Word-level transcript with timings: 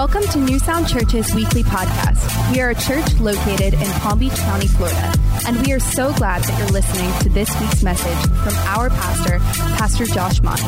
Welcome 0.00 0.24
to 0.28 0.38
New 0.38 0.58
Sound 0.58 0.88
Church's 0.88 1.34
weekly 1.34 1.62
podcast. 1.62 2.52
We 2.52 2.62
are 2.62 2.70
a 2.70 2.74
church 2.74 3.20
located 3.20 3.74
in 3.74 3.86
Palm 4.00 4.18
Beach 4.18 4.34
County, 4.34 4.66
Florida, 4.66 5.12
and 5.46 5.60
we 5.60 5.74
are 5.74 5.78
so 5.78 6.14
glad 6.14 6.42
that 6.42 6.58
you're 6.58 6.70
listening 6.70 7.12
to 7.20 7.28
this 7.28 7.50
week's 7.60 7.82
message 7.82 8.16
from 8.42 8.54
our 8.66 8.88
pastor, 8.88 9.40
Pastor 9.76 10.06
Josh 10.06 10.40
Mauney. 10.40 10.62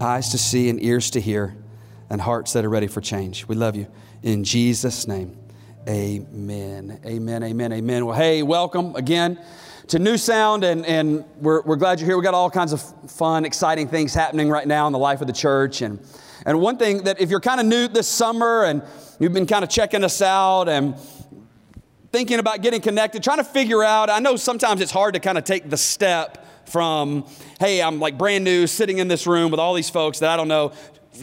eyes 0.00 0.30
to 0.30 0.38
see 0.38 0.68
and 0.68 0.82
ears 0.82 1.10
to 1.10 1.20
hear 1.20 1.56
and 2.10 2.20
hearts 2.20 2.52
that 2.52 2.64
are 2.64 2.68
ready 2.68 2.86
for 2.86 3.00
change. 3.00 3.46
We 3.46 3.56
love 3.56 3.76
you. 3.76 3.86
In 4.22 4.44
Jesus' 4.44 5.06
name, 5.06 5.36
amen. 5.88 7.00
Amen, 7.04 7.42
amen, 7.42 7.72
amen. 7.72 8.06
Well, 8.06 8.16
hey, 8.16 8.42
welcome 8.42 8.94
again 8.96 9.38
to 9.88 9.98
New 9.98 10.16
Sound, 10.16 10.64
and, 10.64 10.84
and 10.84 11.24
we're, 11.40 11.62
we're 11.62 11.76
glad 11.76 12.00
you're 12.00 12.08
here. 12.08 12.16
We 12.16 12.24
got 12.24 12.34
all 12.34 12.50
kinds 12.50 12.72
of 12.72 12.82
fun, 13.10 13.44
exciting 13.44 13.88
things 13.88 14.14
happening 14.14 14.48
right 14.48 14.66
now 14.66 14.86
in 14.86 14.92
the 14.92 14.98
life 14.98 15.20
of 15.20 15.28
the 15.28 15.32
church. 15.32 15.82
And 15.82 16.00
and 16.44 16.60
one 16.60 16.76
thing 16.76 17.04
that 17.04 17.20
if 17.20 17.30
you're 17.30 17.40
kind 17.40 17.60
of 17.60 17.66
new 17.66 17.88
this 17.88 18.08
summer 18.08 18.64
and 18.64 18.82
you've 19.18 19.32
been 19.32 19.46
kind 19.46 19.64
of 19.64 19.70
checking 19.70 20.04
us 20.04 20.20
out 20.20 20.68
and 20.68 20.94
thinking 22.12 22.38
about 22.38 22.62
getting 22.62 22.80
connected, 22.80 23.22
trying 23.22 23.38
to 23.38 23.44
figure 23.44 23.82
out, 23.82 24.10
I 24.10 24.18
know 24.18 24.36
sometimes 24.36 24.80
it's 24.80 24.92
hard 24.92 25.14
to 25.14 25.20
kind 25.20 25.38
of 25.38 25.44
take 25.44 25.70
the 25.70 25.76
step 25.76 26.44
from, 26.68 27.26
hey, 27.60 27.80
I'm 27.80 28.00
like 28.00 28.18
brand 28.18 28.44
new 28.44 28.66
sitting 28.66 28.98
in 28.98 29.08
this 29.08 29.26
room 29.26 29.50
with 29.50 29.60
all 29.60 29.74
these 29.74 29.90
folks 29.90 30.18
that 30.18 30.30
I 30.30 30.36
don't 30.36 30.48
know, 30.48 30.72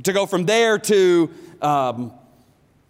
to 0.03 0.13
go 0.13 0.25
from 0.25 0.45
there 0.45 0.79
to, 0.79 1.29
um, 1.61 2.11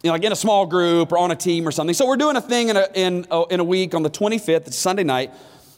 you 0.04 0.10
know, 0.10 0.12
like 0.12 0.24
in 0.24 0.32
a 0.32 0.36
small 0.36 0.66
group 0.66 1.12
or 1.12 1.18
on 1.18 1.32
a 1.32 1.36
team 1.36 1.68
or 1.68 1.72
something. 1.72 1.94
So 1.94 2.06
we're 2.06 2.18
doing 2.18 2.36
a 2.36 2.42
thing 2.42 2.70
in 2.70 2.78
a, 2.78 2.88
in 2.94 3.26
a, 3.32 3.44
in 3.50 3.60
a 3.60 3.64
week 3.64 3.94
on 3.96 4.04
the 4.04 4.10
25th, 4.10 4.68
it's 4.68 4.78
Sunday 4.78 5.04
night. 5.04 5.32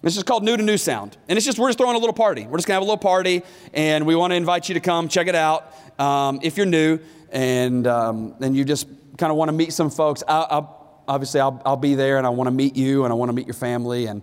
This 0.06 0.18
is 0.18 0.22
called 0.22 0.44
New 0.44 0.56
to 0.56 0.62
New 0.62 0.78
Sound. 0.78 1.18
And 1.28 1.36
it's 1.36 1.48
just, 1.48 1.58
we're 1.58 1.68
just 1.68 1.80
throwing 1.80 1.96
a 1.96 1.98
little 1.98 2.14
party. 2.14 2.46
We're 2.46 2.60
just 2.60 2.68
gonna 2.68 2.76
have 2.76 2.84
a 2.84 2.86
little 2.86 2.96
party, 2.96 3.42
and 3.74 4.06
we 4.06 4.16
wanna 4.16 4.36
invite 4.36 4.70
you 4.70 4.76
to 4.76 4.80
come 4.80 5.08
check 5.08 5.26
it 5.26 5.34
out 5.34 5.74
um, 5.98 6.40
if 6.44 6.58
you're 6.58 6.68
new 6.68 7.00
and, 7.32 7.88
um, 7.88 8.36
and 8.40 8.56
you 8.56 8.66
just 8.66 8.88
kind 9.18 9.32
of 9.32 9.36
want 9.38 9.50
to 9.50 9.52
meet 9.52 9.74
some 9.74 9.90
folks, 9.90 10.22
I, 10.28 10.42
I, 10.42 10.68
obviously 11.08 11.40
I'll, 11.40 11.60
I'll, 11.66 11.76
be 11.76 11.96
there 11.96 12.20
and 12.20 12.28
I 12.28 12.30
want 12.30 12.46
to 12.46 12.52
meet 12.52 12.76
you 12.76 13.04
and 13.04 13.12
I 13.12 13.16
want 13.16 13.30
to 13.30 13.34
meet 13.34 13.48
your 13.48 13.56
family 13.56 14.06
and, 14.06 14.22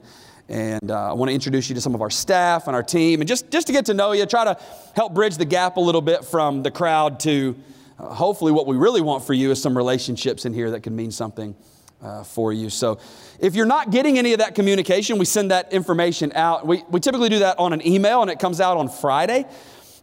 and 0.48 0.88
uh, 0.88 1.10
I 1.10 1.14
want 1.14 1.30
to 1.30 1.34
introduce 1.34 1.69
you 1.69 1.75
to 1.75 1.81
some 1.81 1.97
of 1.97 2.00
our 2.00 2.10
staff 2.10 2.69
and 2.69 2.76
our 2.76 2.82
team 2.84 3.20
and 3.20 3.26
just, 3.26 3.50
just 3.50 3.66
to 3.66 3.72
get 3.72 3.87
to 3.87 3.94
know 3.94 4.12
you, 4.12 4.25
try 4.25 4.44
to 4.44 4.56
help 4.94 5.14
bridge 5.14 5.37
the 5.37 5.44
gap 5.44 5.78
a 5.78 5.81
little 5.81 6.00
bit 6.00 6.25
from 6.25 6.62
the 6.62 6.70
crowd 6.70 7.19
to 7.20 7.56
uh, 7.99 8.14
hopefully 8.14 8.53
what 8.53 8.69
we 8.69 8.76
really 8.76 9.00
want 9.00 9.25
for 9.25 9.34
you 9.34 9.50
is 9.50 9.60
some 9.60 9.76
relationships 9.76 10.44
in 10.44 10.54
here 10.54 10.70
that 10.70 10.84
can 10.84 10.94
mean 10.94 11.10
something 11.10 11.56
uh, 12.02 12.24
for 12.24 12.52
you. 12.52 12.68
So 12.70 12.98
if 13.38 13.54
you're 13.54 13.66
not 13.66 13.90
getting 13.90 14.18
any 14.18 14.32
of 14.32 14.40
that 14.40 14.54
communication, 14.54 15.18
we 15.18 15.24
send 15.24 15.50
that 15.50 15.72
information 15.72 16.32
out. 16.34 16.66
We, 16.66 16.82
we 16.90 17.00
typically 17.00 17.28
do 17.28 17.40
that 17.40 17.58
on 17.58 17.72
an 17.72 17.86
email 17.86 18.22
and 18.22 18.30
it 18.30 18.38
comes 18.38 18.60
out 18.60 18.76
on 18.76 18.88
Friday. 18.88 19.46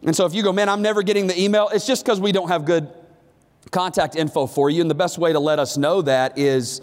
And 0.02 0.16
so 0.16 0.24
if 0.24 0.34
you 0.34 0.42
go, 0.42 0.52
man, 0.52 0.68
I'm 0.68 0.82
never 0.82 1.02
getting 1.02 1.26
the 1.26 1.40
email, 1.40 1.68
it's 1.68 1.86
just 1.86 2.04
because 2.04 2.20
we 2.20 2.32
don't 2.32 2.48
have 2.48 2.64
good 2.64 2.88
contact 3.70 4.16
info 4.16 4.46
for 4.46 4.70
you. 4.70 4.80
And 4.80 4.90
the 4.90 4.94
best 4.94 5.18
way 5.18 5.32
to 5.32 5.40
let 5.40 5.58
us 5.58 5.76
know 5.76 6.02
that 6.02 6.38
is 6.38 6.80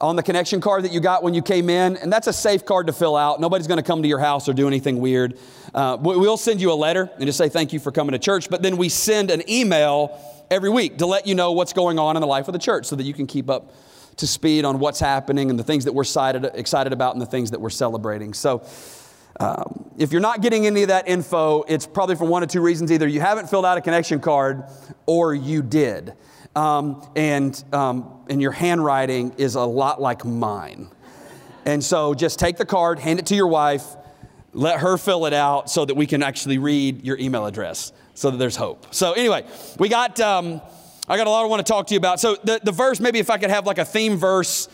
on 0.00 0.16
the 0.16 0.22
connection 0.22 0.60
card 0.60 0.84
that 0.84 0.92
you 0.92 1.00
got 1.00 1.22
when 1.22 1.32
you 1.32 1.42
came 1.42 1.70
in. 1.70 1.96
And 1.96 2.12
that's 2.12 2.26
a 2.26 2.32
safe 2.32 2.64
card 2.64 2.88
to 2.88 2.92
fill 2.92 3.16
out. 3.16 3.40
Nobody's 3.40 3.66
going 3.66 3.78
to 3.78 3.86
come 3.86 4.02
to 4.02 4.08
your 4.08 4.18
house 4.18 4.48
or 4.48 4.52
do 4.52 4.66
anything 4.66 5.00
weird. 5.00 5.38
Uh, 5.72 5.96
we'll 6.00 6.36
send 6.36 6.60
you 6.60 6.72
a 6.72 6.74
letter 6.74 7.10
and 7.16 7.24
just 7.24 7.38
say 7.38 7.48
thank 7.48 7.72
you 7.72 7.78
for 7.78 7.92
coming 7.92 8.12
to 8.12 8.18
church. 8.18 8.50
But 8.50 8.62
then 8.62 8.76
we 8.76 8.88
send 8.88 9.30
an 9.30 9.48
email 9.48 10.20
every 10.50 10.70
week 10.70 10.98
to 10.98 11.06
let 11.06 11.26
you 11.26 11.34
know 11.34 11.52
what's 11.52 11.72
going 11.72 11.98
on 11.98 12.16
in 12.16 12.20
the 12.20 12.26
life 12.26 12.48
of 12.48 12.52
the 12.52 12.58
church 12.58 12.86
so 12.86 12.96
that 12.96 13.04
you 13.04 13.14
can 13.14 13.26
keep 13.26 13.48
up 13.48 13.72
to 14.16 14.26
speed 14.26 14.64
on 14.64 14.78
what's 14.78 15.00
happening 15.00 15.50
and 15.50 15.58
the 15.58 15.64
things 15.64 15.84
that 15.84 15.92
we're 15.92 16.02
excited, 16.02 16.44
excited 16.54 16.92
about 16.92 17.14
and 17.14 17.22
the 17.22 17.26
things 17.26 17.50
that 17.50 17.60
we're 17.60 17.70
celebrating. 17.70 18.34
So, 18.34 18.66
um, 19.38 19.90
if 19.98 20.12
you're 20.12 20.22
not 20.22 20.40
getting 20.40 20.66
any 20.66 20.82
of 20.82 20.88
that 20.88 21.08
info, 21.08 21.62
it's 21.68 21.86
probably 21.86 22.16
for 22.16 22.24
one 22.24 22.42
of 22.42 22.48
two 22.48 22.62
reasons. 22.62 22.90
Either 22.90 23.06
you 23.06 23.20
haven't 23.20 23.50
filled 23.50 23.66
out 23.66 23.76
a 23.76 23.82
connection 23.82 24.18
card 24.18 24.64
or 25.04 25.34
you 25.34 25.62
did. 25.62 26.14
Um, 26.54 27.06
and, 27.14 27.62
um, 27.72 28.24
and 28.30 28.40
your 28.40 28.52
handwriting 28.52 29.34
is 29.36 29.54
a 29.56 29.64
lot 29.64 30.00
like 30.00 30.24
mine. 30.24 30.88
And 31.66 31.84
so 31.84 32.14
just 32.14 32.38
take 32.38 32.56
the 32.56 32.64
card, 32.64 32.98
hand 32.98 33.18
it 33.18 33.26
to 33.26 33.34
your 33.34 33.48
wife, 33.48 33.84
let 34.54 34.80
her 34.80 34.96
fill 34.96 35.26
it 35.26 35.34
out 35.34 35.68
so 35.68 35.84
that 35.84 35.94
we 35.94 36.06
can 36.06 36.22
actually 36.22 36.56
read 36.56 37.04
your 37.04 37.18
email 37.18 37.44
address 37.44 37.92
so 38.14 38.30
that 38.30 38.38
there's 38.38 38.56
hope. 38.56 38.94
So, 38.94 39.12
anyway, 39.12 39.44
we 39.78 39.90
got, 39.90 40.18
um, 40.20 40.62
I 41.08 41.16
got 41.16 41.28
a 41.28 41.30
lot 41.30 41.44
I 41.44 41.46
want 41.46 41.64
to 41.64 41.72
talk 41.72 41.86
to 41.88 41.94
you 41.94 41.98
about. 41.98 42.18
So, 42.18 42.36
the, 42.42 42.60
the 42.62 42.72
verse, 42.72 42.98
maybe 42.98 43.20
if 43.20 43.30
I 43.30 43.38
could 43.38 43.50
have 43.50 43.64
like 43.64 43.78
a 43.78 43.84
theme 43.84 44.16
verse 44.16 44.66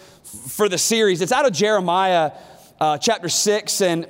for 0.48 0.68
the 0.68 0.78
series, 0.78 1.20
it's 1.20 1.32
out 1.32 1.44
of 1.44 1.52
Jeremiah 1.52 2.32
uh, 2.80 2.96
chapter 2.96 3.28
6. 3.28 3.80
And 3.82 4.06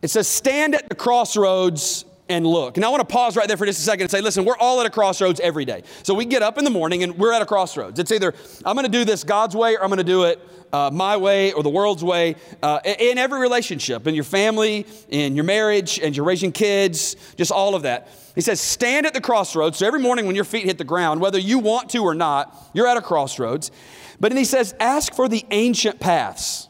it 0.00 0.08
says, 0.08 0.26
stand 0.26 0.74
at 0.74 0.88
the 0.88 0.94
crossroads 0.94 2.06
and 2.30 2.46
look. 2.46 2.78
And 2.78 2.86
I 2.86 2.88
want 2.88 3.06
to 3.06 3.12
pause 3.12 3.36
right 3.36 3.46
there 3.46 3.56
for 3.56 3.66
just 3.66 3.80
a 3.80 3.82
second 3.82 4.02
and 4.02 4.10
say, 4.10 4.20
listen, 4.22 4.44
we're 4.44 4.56
all 4.56 4.80
at 4.80 4.86
a 4.86 4.90
crossroads 4.90 5.40
every 5.40 5.64
day. 5.64 5.82
So 6.04 6.14
we 6.14 6.24
get 6.24 6.42
up 6.42 6.56
in 6.56 6.64
the 6.64 6.70
morning 6.70 7.02
and 7.02 7.18
we're 7.18 7.32
at 7.32 7.42
a 7.42 7.46
crossroads. 7.46 7.98
It's 7.98 8.12
either 8.12 8.32
I'm 8.64 8.76
going 8.76 8.86
to 8.86 8.92
do 8.92 9.04
this 9.04 9.24
God's 9.24 9.54
way 9.54 9.74
or 9.74 9.82
I'm 9.82 9.90
going 9.90 9.98
to 9.98 10.04
do 10.04 10.24
it 10.24 10.40
uh, 10.72 10.90
my 10.92 11.16
way 11.16 11.52
or 11.52 11.62
the 11.62 11.70
world's 11.70 12.04
way 12.04 12.36
uh, 12.62 12.78
in 12.84 13.18
every 13.18 13.40
relationship, 13.40 14.06
in 14.06 14.14
your 14.14 14.24
family, 14.24 14.86
in 15.08 15.34
your 15.34 15.44
marriage, 15.44 15.98
and 15.98 16.16
you're 16.16 16.24
raising 16.24 16.52
kids, 16.52 17.16
just 17.36 17.50
all 17.50 17.74
of 17.74 17.82
that. 17.82 18.08
He 18.36 18.40
says, 18.40 18.60
stand 18.60 19.06
at 19.06 19.12
the 19.12 19.20
crossroads. 19.20 19.78
So 19.78 19.86
every 19.86 20.00
morning 20.00 20.26
when 20.26 20.36
your 20.36 20.44
feet 20.44 20.64
hit 20.64 20.78
the 20.78 20.84
ground, 20.84 21.20
whether 21.20 21.38
you 21.38 21.58
want 21.58 21.90
to 21.90 21.98
or 21.98 22.14
not, 22.14 22.56
you're 22.72 22.86
at 22.86 22.96
a 22.96 23.02
crossroads. 23.02 23.72
But 24.20 24.30
then 24.30 24.38
he 24.38 24.44
says, 24.44 24.72
ask 24.78 25.12
for 25.14 25.28
the 25.28 25.44
ancient 25.50 25.98
paths. 25.98 26.68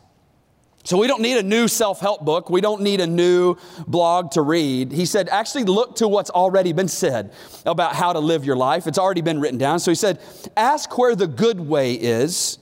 So 0.82 0.96
we 0.96 1.06
don't 1.06 1.20
need 1.20 1.36
a 1.36 1.42
new 1.42 1.68
self 1.68 2.00
help 2.00 2.24
book. 2.24 2.48
We 2.48 2.60
don't 2.60 2.80
need 2.80 3.00
a 3.00 3.06
new 3.06 3.56
blog 3.86 4.32
to 4.32 4.42
read. 4.42 4.92
He 4.92 5.04
said, 5.04 5.28
actually 5.28 5.64
look 5.64 5.96
to 5.96 6.08
what's 6.08 6.30
already 6.30 6.72
been 6.72 6.88
said 6.88 7.32
about 7.66 7.94
how 7.94 8.12
to 8.12 8.18
live 8.18 8.44
your 8.44 8.56
life. 8.56 8.86
It's 8.86 8.98
already 8.98 9.20
been 9.20 9.41
written 9.41 9.58
down. 9.58 9.78
So 9.78 9.91
he 9.91 9.94
said, 9.94 10.20
ask 10.56 10.96
where 10.96 11.14
the 11.14 11.26
good 11.26 11.60
way 11.60 11.94
is. 11.94 12.58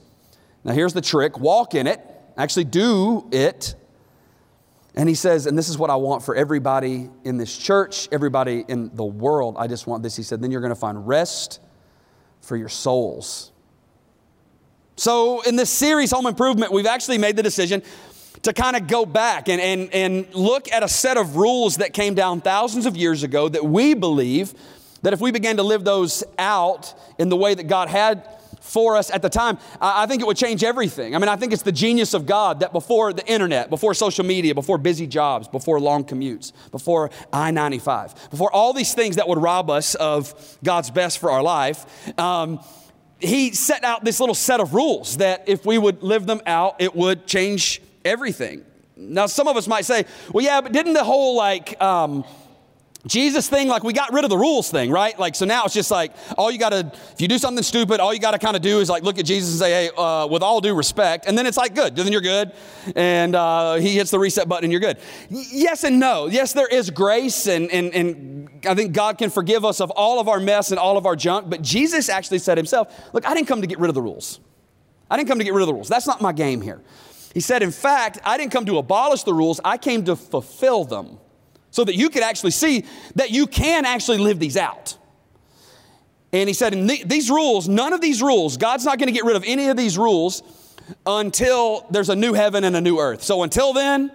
Now 0.63 0.73
here's 0.73 0.93
the 0.93 1.01
trick 1.01 1.39
walk 1.39 1.75
in 1.75 1.87
it, 1.87 2.01
actually 2.37 2.65
do 2.65 3.27
it. 3.31 3.75
And 4.95 5.07
he 5.07 5.15
says, 5.15 5.45
and 5.45 5.57
this 5.57 5.69
is 5.69 5.77
what 5.77 5.89
I 5.89 5.95
want 5.95 6.23
for 6.23 6.35
everybody 6.35 7.09
in 7.23 7.37
this 7.37 7.55
church, 7.57 8.09
everybody 8.11 8.65
in 8.67 8.93
the 8.95 9.05
world. 9.05 9.55
I 9.57 9.67
just 9.67 9.87
want 9.87 10.03
this. 10.03 10.15
He 10.15 10.23
said, 10.23 10.41
then 10.41 10.51
you're 10.51 10.61
going 10.61 10.73
to 10.73 10.79
find 10.79 11.07
rest 11.07 11.61
for 12.41 12.57
your 12.57 12.67
souls. 12.67 13.53
So, 14.99 15.39
in 15.43 15.55
this 15.55 15.69
series, 15.69 16.11
Home 16.11 16.25
Improvement, 16.25 16.73
we've 16.73 16.85
actually 16.85 17.19
made 17.19 17.37
the 17.37 17.43
decision 17.43 17.81
to 18.43 18.53
kind 18.53 18.75
of 18.75 18.87
go 18.87 19.05
back 19.05 19.49
and, 19.49 19.61
and, 19.61 19.93
and 19.93 20.33
look 20.33 20.71
at 20.71 20.83
a 20.83 20.87
set 20.87 21.17
of 21.17 21.35
rules 21.35 21.77
that 21.77 21.93
came 21.93 22.13
down 22.13 22.41
thousands 22.41 22.85
of 22.85 22.95
years 22.95 23.23
ago 23.23 23.49
that 23.49 23.65
we 23.65 23.93
believe 23.93 24.53
that 25.01 25.13
if 25.13 25.21
we 25.21 25.31
began 25.31 25.57
to 25.57 25.63
live 25.63 25.83
those 25.83 26.23
out 26.37 26.93
in 27.17 27.29
the 27.29 27.35
way 27.35 27.53
that 27.53 27.67
God 27.67 27.89
had 27.89 28.27
for 28.61 28.95
us 28.95 29.09
at 29.09 29.21
the 29.21 29.29
time, 29.29 29.57
I 29.81 30.05
think 30.05 30.21
it 30.21 30.25
would 30.25 30.37
change 30.37 30.63
everything. 30.63 31.15
I 31.15 31.19
mean, 31.19 31.29
I 31.29 31.35
think 31.35 31.53
it's 31.53 31.63
the 31.63 31.71
genius 31.71 32.13
of 32.13 32.25
God 32.25 32.59
that 32.59 32.71
before 32.71 33.13
the 33.13 33.25
internet, 33.25 33.69
before 33.69 33.93
social 33.93 34.25
media, 34.25 34.53
before 34.53 34.77
busy 34.77 35.07
jobs, 35.07 35.47
before 35.47 35.79
long 35.79 36.03
commutes, 36.03 36.51
before 36.71 37.09
I 37.33 37.51
95, 37.51 38.29
before 38.29 38.51
all 38.53 38.73
these 38.73 38.93
things 38.93 39.15
that 39.15 39.27
would 39.27 39.41
rob 39.41 39.69
us 39.69 39.95
of 39.95 40.57
God's 40.63 40.91
best 40.91 41.17
for 41.17 41.31
our 41.31 41.41
life, 41.41 41.85
um, 42.19 42.59
He 43.19 43.53
set 43.53 43.83
out 43.83 44.03
this 44.03 44.19
little 44.19 44.35
set 44.35 44.59
of 44.59 44.73
rules 44.73 45.17
that 45.17 45.45
if 45.47 45.65
we 45.65 45.77
would 45.77 46.03
live 46.03 46.25
them 46.25 46.41
out, 46.45 46.75
it 46.79 46.95
would 46.95 47.25
change 47.25 47.81
everything. 48.09 48.65
Now, 48.97 49.27
some 49.27 49.47
of 49.47 49.55
us 49.55 49.67
might 49.67 49.85
say, 49.85 50.05
well, 50.33 50.43
yeah, 50.43 50.59
but 50.59 50.73
didn't 50.73 50.93
the 50.93 51.03
whole 51.03 51.35
like, 51.35 51.81
um, 51.81 52.25
Jesus 53.07 53.47
thing, 53.47 53.69
like 53.69 53.81
we 53.85 53.93
got 53.93 54.11
rid 54.11 54.25
of 54.25 54.29
the 54.29 54.37
rules 54.37 54.69
thing, 54.69 54.91
right? 54.91 55.17
Like, 55.17 55.33
so 55.33 55.45
now 55.45 55.63
it's 55.63 55.73
just 55.73 55.89
like, 55.89 56.13
all 56.37 56.51
you 56.51 56.59
gotta, 56.59 56.91
if 57.13 57.21
you 57.21 57.29
do 57.29 57.37
something 57.37 57.63
stupid, 57.63 58.01
all 58.01 58.13
you 58.13 58.19
gotta 58.19 58.37
kind 58.37 58.57
of 58.57 58.61
do 58.61 58.81
is 58.81 58.89
like 58.89 59.03
look 59.03 59.17
at 59.17 59.25
Jesus 59.25 59.51
and 59.51 59.59
say, 59.59 59.71
hey, 59.71 59.89
uh, 59.97 60.27
with 60.27 60.43
all 60.43 60.59
due 60.59 60.75
respect. 60.75 61.25
And 61.25 61.37
then 61.37 61.47
it's 61.47 61.55
like, 61.55 61.75
good, 61.75 61.95
then 61.95 62.11
you're 62.11 62.19
good. 62.19 62.51
And 62.97 63.35
uh, 63.35 63.75
he 63.75 63.95
hits 63.95 64.11
the 64.11 64.19
reset 64.19 64.49
button 64.49 64.65
and 64.65 64.71
you're 64.73 64.81
good. 64.81 64.97
Yes 65.29 65.85
and 65.85 65.97
no. 65.97 66.27
Yes, 66.27 66.51
there 66.51 66.67
is 66.67 66.89
grace, 66.89 67.47
and, 67.47 67.71
and, 67.71 67.93
and 67.95 68.49
I 68.67 68.75
think 68.75 68.91
God 68.91 69.17
can 69.17 69.29
forgive 69.29 69.63
us 69.63 69.79
of 69.79 69.91
all 69.91 70.19
of 70.19 70.27
our 70.27 70.41
mess 70.41 70.71
and 70.71 70.79
all 70.79 70.97
of 70.97 71.05
our 71.05 71.15
junk. 71.15 71.49
But 71.49 71.61
Jesus 71.61 72.09
actually 72.09 72.39
said 72.39 72.57
himself, 72.57 72.93
look, 73.13 73.25
I 73.25 73.33
didn't 73.33 73.47
come 73.47 73.61
to 73.61 73.67
get 73.67 73.79
rid 73.79 73.87
of 73.87 73.95
the 73.95 74.01
rules. 74.01 74.41
I 75.09 75.15
didn't 75.15 75.29
come 75.29 75.39
to 75.39 75.45
get 75.45 75.53
rid 75.53 75.61
of 75.61 75.67
the 75.67 75.73
rules. 75.73 75.87
That's 75.87 76.05
not 76.05 76.19
my 76.19 76.33
game 76.33 76.59
here. 76.61 76.81
He 77.33 77.39
said, 77.39 77.61
in 77.61 77.71
fact, 77.71 78.19
I 78.23 78.37
didn't 78.37 78.51
come 78.51 78.65
to 78.65 78.77
abolish 78.77 79.23
the 79.23 79.33
rules, 79.33 79.59
I 79.63 79.77
came 79.77 80.05
to 80.05 80.15
fulfill 80.15 80.85
them 80.85 81.19
so 81.71 81.83
that 81.83 81.95
you 81.95 82.09
could 82.09 82.23
actually 82.23 82.51
see 82.51 82.85
that 83.15 83.31
you 83.31 83.45
can 83.45 83.85
actually 83.85 84.17
live 84.17 84.39
these 84.39 84.57
out. 84.57 84.97
And 86.31 86.47
he 86.47 86.53
said, 86.53 86.73
these 87.05 87.29
rules, 87.29 87.67
none 87.67 87.93
of 87.93 88.01
these 88.01 88.21
rules, 88.21 88.57
God's 88.57 88.85
not 88.85 88.99
going 88.99 89.07
to 89.07 89.13
get 89.13 89.25
rid 89.25 89.35
of 89.35 89.43
any 89.45 89.69
of 89.69 89.77
these 89.77 89.97
rules 89.97 90.43
until 91.05 91.85
there's 91.89 92.09
a 92.09 92.15
new 92.15 92.33
heaven 92.33 92.63
and 92.63 92.75
a 92.75 92.81
new 92.81 92.99
earth. 92.99 93.23
So 93.23 93.43
until 93.43 93.73
then, 93.73 94.11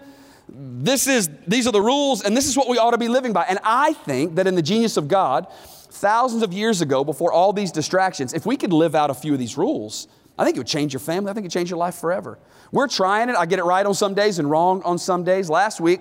this 0.48 1.06
is 1.06 1.28
these 1.46 1.66
are 1.66 1.72
the 1.72 1.80
rules 1.80 2.22
and 2.22 2.36
this 2.36 2.46
is 2.46 2.56
what 2.56 2.68
we 2.68 2.78
ought 2.78 2.90
to 2.90 2.98
be 2.98 3.08
living 3.08 3.32
by. 3.32 3.44
And 3.44 3.58
I 3.64 3.94
think 3.94 4.36
that 4.36 4.46
in 4.46 4.54
the 4.54 4.62
genius 4.62 4.96
of 4.96 5.08
God, 5.08 5.50
thousands 5.90 6.42
of 6.42 6.52
years 6.52 6.80
ago 6.80 7.04
before 7.04 7.32
all 7.32 7.52
these 7.52 7.72
distractions, 7.72 8.34
if 8.34 8.44
we 8.44 8.56
could 8.56 8.72
live 8.72 8.94
out 8.94 9.10
a 9.10 9.14
few 9.14 9.32
of 9.32 9.38
these 9.38 9.56
rules, 9.56 10.06
I 10.38 10.44
think 10.44 10.56
it 10.56 10.60
would 10.60 10.66
change 10.66 10.92
your 10.92 11.00
family. 11.00 11.30
I 11.30 11.34
think 11.34 11.44
it 11.44 11.46
would 11.46 11.52
change 11.52 11.70
your 11.70 11.78
life 11.78 11.94
forever. 11.94 12.38
We're 12.74 12.88
trying 12.88 13.28
it. 13.28 13.36
I 13.36 13.46
get 13.46 13.60
it 13.60 13.64
right 13.64 13.86
on 13.86 13.94
some 13.94 14.14
days 14.14 14.40
and 14.40 14.50
wrong 14.50 14.82
on 14.82 14.98
some 14.98 15.22
days. 15.22 15.48
Last 15.48 15.80
week, 15.80 16.00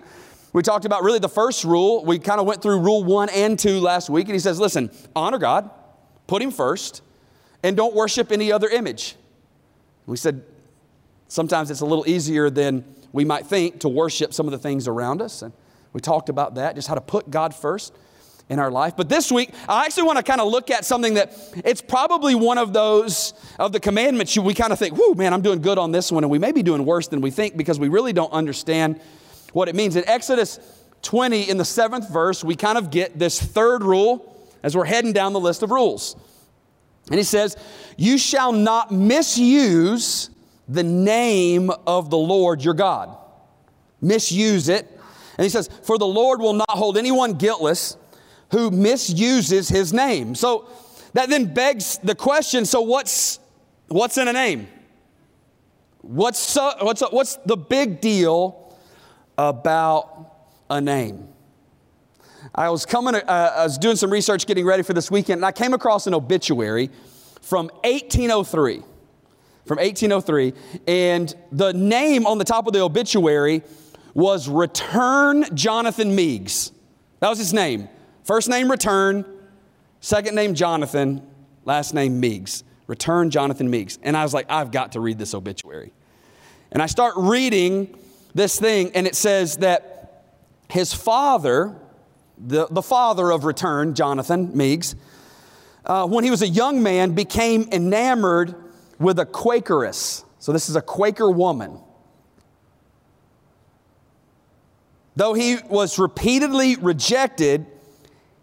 we 0.53 0.63
talked 0.63 0.85
about 0.85 1.03
really 1.03 1.19
the 1.19 1.29
first 1.29 1.63
rule. 1.63 2.03
We 2.03 2.17
kind 2.17 2.39
of 2.41 2.47
went 2.47 2.63
through 2.63 2.79
rule 2.79 3.03
one 3.03 3.29
and 3.29 3.59
two 3.59 3.79
last 3.79 4.09
week. 4.09 4.25
And 4.25 4.33
he 4.33 4.39
says, 4.39 4.59
listen, 4.59 4.89
honor 5.15 5.37
God, 5.37 5.69
put 6.25 6.41
him 6.41 6.49
first, 6.49 7.03
and 7.61 7.77
don't 7.77 7.93
worship 7.93 8.31
any 8.31 8.51
other 8.51 8.67
image. 8.69 9.15
We 10.07 10.17
said, 10.17 10.41
sometimes 11.27 11.69
it's 11.69 11.81
a 11.81 11.85
little 11.85 12.09
easier 12.09 12.49
than 12.49 12.83
we 13.11 13.23
might 13.23 13.45
think 13.45 13.81
to 13.81 13.87
worship 13.87 14.33
some 14.33 14.47
of 14.47 14.51
the 14.51 14.57
things 14.57 14.87
around 14.87 15.21
us. 15.21 15.43
And 15.43 15.53
we 15.93 16.01
talked 16.01 16.27
about 16.27 16.55
that, 16.55 16.73
just 16.73 16.87
how 16.87 16.95
to 16.95 17.01
put 17.01 17.29
God 17.29 17.53
first 17.53 17.93
in 18.53 18.59
our 18.59 18.71
life. 18.71 18.95
But 18.95 19.09
this 19.09 19.31
week, 19.31 19.51
I 19.67 19.85
actually 19.85 20.03
want 20.03 20.17
to 20.17 20.23
kind 20.23 20.39
of 20.39 20.47
look 20.47 20.69
at 20.69 20.85
something 20.85 21.15
that 21.15 21.33
it's 21.65 21.81
probably 21.81 22.35
one 22.35 22.59
of 22.59 22.71
those 22.71 23.33
of 23.59 23.71
the 23.71 23.79
commandments 23.79 24.38
we 24.38 24.53
kind 24.53 24.71
of 24.71 24.79
think, 24.79 24.95
whoo, 24.95 25.15
man, 25.15 25.33
I'm 25.33 25.41
doing 25.41 25.61
good 25.61 25.77
on 25.77 25.91
this 25.91 26.11
one. 26.11 26.23
And 26.23 26.31
we 26.31 26.39
may 26.39 26.51
be 26.51 26.63
doing 26.63 26.85
worse 26.85 27.07
than 27.07 27.19
we 27.19 27.31
think 27.31 27.57
because 27.57 27.79
we 27.79 27.89
really 27.89 28.13
don't 28.13 28.31
understand 28.31 29.01
what 29.51 29.67
it 29.67 29.75
means. 29.75 29.95
In 29.95 30.07
Exodus 30.07 30.59
20, 31.01 31.50
in 31.50 31.57
the 31.57 31.65
seventh 31.65 32.09
verse, 32.09 32.44
we 32.44 32.55
kind 32.55 32.77
of 32.77 32.91
get 32.91 33.17
this 33.17 33.41
third 33.41 33.83
rule 33.83 34.29
as 34.61 34.77
we're 34.77 34.85
heading 34.85 35.13
down 35.13 35.33
the 35.33 35.39
list 35.39 35.63
of 35.63 35.71
rules. 35.71 36.15
And 37.09 37.17
he 37.17 37.23
says, 37.23 37.57
You 37.97 38.17
shall 38.17 38.51
not 38.53 38.91
misuse 38.91 40.29
the 40.69 40.83
name 40.83 41.71
of 41.88 42.09
the 42.09 42.17
Lord 42.17 42.63
your 42.63 42.75
God. 42.75 43.17
Misuse 44.00 44.69
it. 44.69 44.88
And 45.38 45.44
he 45.44 45.50
says, 45.50 45.69
For 45.83 45.97
the 45.97 46.05
Lord 46.05 46.39
will 46.39 46.53
not 46.53 46.69
hold 46.69 46.97
anyone 46.97 47.33
guiltless 47.33 47.97
who 48.53 48.69
misuses 48.69 49.67
his 49.67 49.91
name. 49.91 50.35
So 50.35 50.67
that 51.13 51.27
then 51.29 51.53
begs 51.53 51.97
the 51.97 52.15
question 52.15 52.65
so 52.65 52.81
what's, 52.81 53.39
what's 53.88 54.17
in 54.17 54.27
a 54.27 54.33
name? 54.33 54.67
What's, 56.01 56.39
so, 56.39 56.71
what's, 56.81 57.01
what's 57.01 57.38
the 57.45 57.57
big 57.57 58.00
deal 58.00 58.77
about 59.38 60.35
a 60.69 60.79
name. 60.79 61.27
I 62.53 62.69
was 62.69 62.85
coming, 62.85 63.15
uh, 63.15 63.53
I 63.57 63.63
was 63.63 63.77
doing 63.77 63.95
some 63.95 64.11
research 64.11 64.45
getting 64.45 64.65
ready 64.65 64.83
for 64.83 64.94
this 64.94 65.09
weekend, 65.09 65.39
and 65.39 65.45
I 65.45 65.51
came 65.51 65.73
across 65.73 66.07
an 66.07 66.13
obituary 66.13 66.91
from 67.41 67.67
1803. 67.83 68.83
From 69.65 69.77
1803, 69.77 70.53
and 70.88 71.33
the 71.53 71.71
name 71.71 72.27
on 72.27 72.38
the 72.38 72.44
top 72.44 72.67
of 72.67 72.73
the 72.73 72.81
obituary 72.81 73.63
was 74.13 74.50
Return 74.50 75.45
Jonathan 75.55 76.13
Meigs. 76.15 76.73
That 77.21 77.29
was 77.29 77.39
his 77.39 77.53
name. 77.53 77.88
First 78.23 78.47
name 78.47 78.71
Return, 78.71 79.25
second 79.99 80.35
name 80.35 80.55
Jonathan, 80.55 81.21
last 81.65 81.93
name 81.93 82.19
Meigs. 82.19 82.63
Return 82.87 83.29
Jonathan 83.29 83.69
Meigs. 83.69 83.99
And 84.03 84.15
I 84.15 84.23
was 84.23 84.33
like, 84.33 84.45
I've 84.49 84.71
got 84.71 84.93
to 84.93 84.99
read 84.99 85.17
this 85.17 85.33
obituary. 85.33 85.93
And 86.71 86.81
I 86.81 86.85
start 86.85 87.13
reading 87.17 87.97
this 88.33 88.59
thing, 88.59 88.91
and 88.95 89.07
it 89.07 89.15
says 89.15 89.57
that 89.57 90.23
his 90.69 90.93
father, 90.93 91.75
the, 92.37 92.67
the 92.67 92.81
father 92.81 93.29
of 93.31 93.45
return, 93.45 93.93
Jonathan 93.93 94.55
Meigs, 94.55 94.95
uh, 95.85 96.07
when 96.07 96.23
he 96.23 96.31
was 96.31 96.41
a 96.41 96.47
young 96.47 96.81
man, 96.81 97.11
became 97.11 97.67
enamored 97.71 98.55
with 98.99 99.19
a 99.19 99.25
Quakeress. 99.25 100.23
So 100.39 100.51
this 100.51 100.69
is 100.69 100.75
a 100.75 100.81
Quaker 100.81 101.29
woman. 101.29 101.79
Though 105.15 105.33
he 105.33 105.57
was 105.69 105.99
repeatedly 105.99 106.75
rejected, 106.77 107.67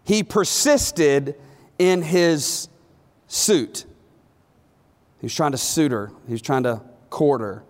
he 0.03 0.23
persisted 0.23 1.35
in 1.77 2.01
his 2.01 2.69
suit. 3.27 3.85
He 5.19 5.25
was 5.25 5.35
trying 5.35 5.51
to 5.51 5.57
suit 5.57 5.91
her, 5.91 6.11
he 6.27 6.33
was 6.33 6.41
trying 6.41 6.63
to 6.63 6.81
court 7.09 7.41
her. 7.41 7.63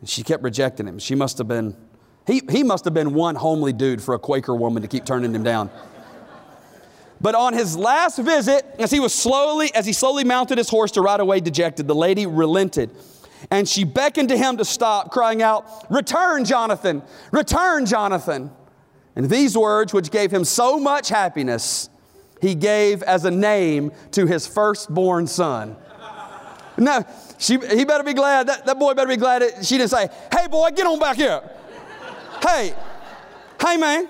And 0.00 0.08
she 0.08 0.22
kept 0.22 0.42
rejecting 0.42 0.86
him. 0.86 0.98
She 0.98 1.14
must 1.14 1.38
have 1.38 1.48
been, 1.48 1.76
he, 2.26 2.42
he 2.50 2.62
must 2.62 2.84
have 2.84 2.94
been 2.94 3.14
one 3.14 3.36
homely 3.36 3.72
dude 3.72 4.02
for 4.02 4.14
a 4.14 4.18
Quaker 4.18 4.54
woman 4.54 4.82
to 4.82 4.88
keep 4.88 5.04
turning 5.04 5.34
him 5.34 5.42
down. 5.42 5.70
But 7.20 7.34
on 7.34 7.54
his 7.54 7.76
last 7.76 8.18
visit, 8.18 8.66
as 8.78 8.90
he 8.90 9.00
was 9.00 9.14
slowly, 9.14 9.74
as 9.74 9.86
he 9.86 9.92
slowly 9.92 10.24
mounted 10.24 10.58
his 10.58 10.68
horse 10.68 10.90
to 10.92 11.00
ride 11.00 11.20
away 11.20 11.40
dejected, 11.40 11.88
the 11.88 11.94
lady 11.94 12.26
relented. 12.26 12.90
And 13.50 13.68
she 13.68 13.84
beckoned 13.84 14.28
to 14.30 14.36
him 14.36 14.58
to 14.58 14.64
stop, 14.64 15.10
crying 15.10 15.42
out, 15.42 15.86
Return, 15.90 16.44
Jonathan! 16.44 17.02
Return, 17.30 17.86
Jonathan! 17.86 18.50
And 19.16 19.30
these 19.30 19.56
words, 19.56 19.92
which 19.92 20.10
gave 20.10 20.30
him 20.30 20.44
so 20.44 20.78
much 20.78 21.08
happiness, 21.08 21.88
he 22.40 22.54
gave 22.54 23.02
as 23.02 23.24
a 23.24 23.30
name 23.30 23.92
to 24.12 24.26
his 24.26 24.46
firstborn 24.46 25.26
son. 25.26 25.76
Now, 26.76 27.06
she, 27.38 27.58
he 27.58 27.84
better 27.84 28.02
be 28.02 28.14
glad, 28.14 28.48
that, 28.48 28.66
that 28.66 28.78
boy 28.78 28.94
better 28.94 29.08
be 29.08 29.16
glad 29.16 29.42
that 29.42 29.64
she 29.64 29.78
didn't 29.78 29.90
say, 29.90 30.08
hey 30.32 30.48
boy, 30.48 30.70
get 30.70 30.86
on 30.86 30.98
back 30.98 31.16
here. 31.16 31.40
hey, 32.42 32.74
hey 33.60 33.76
man, 33.76 34.08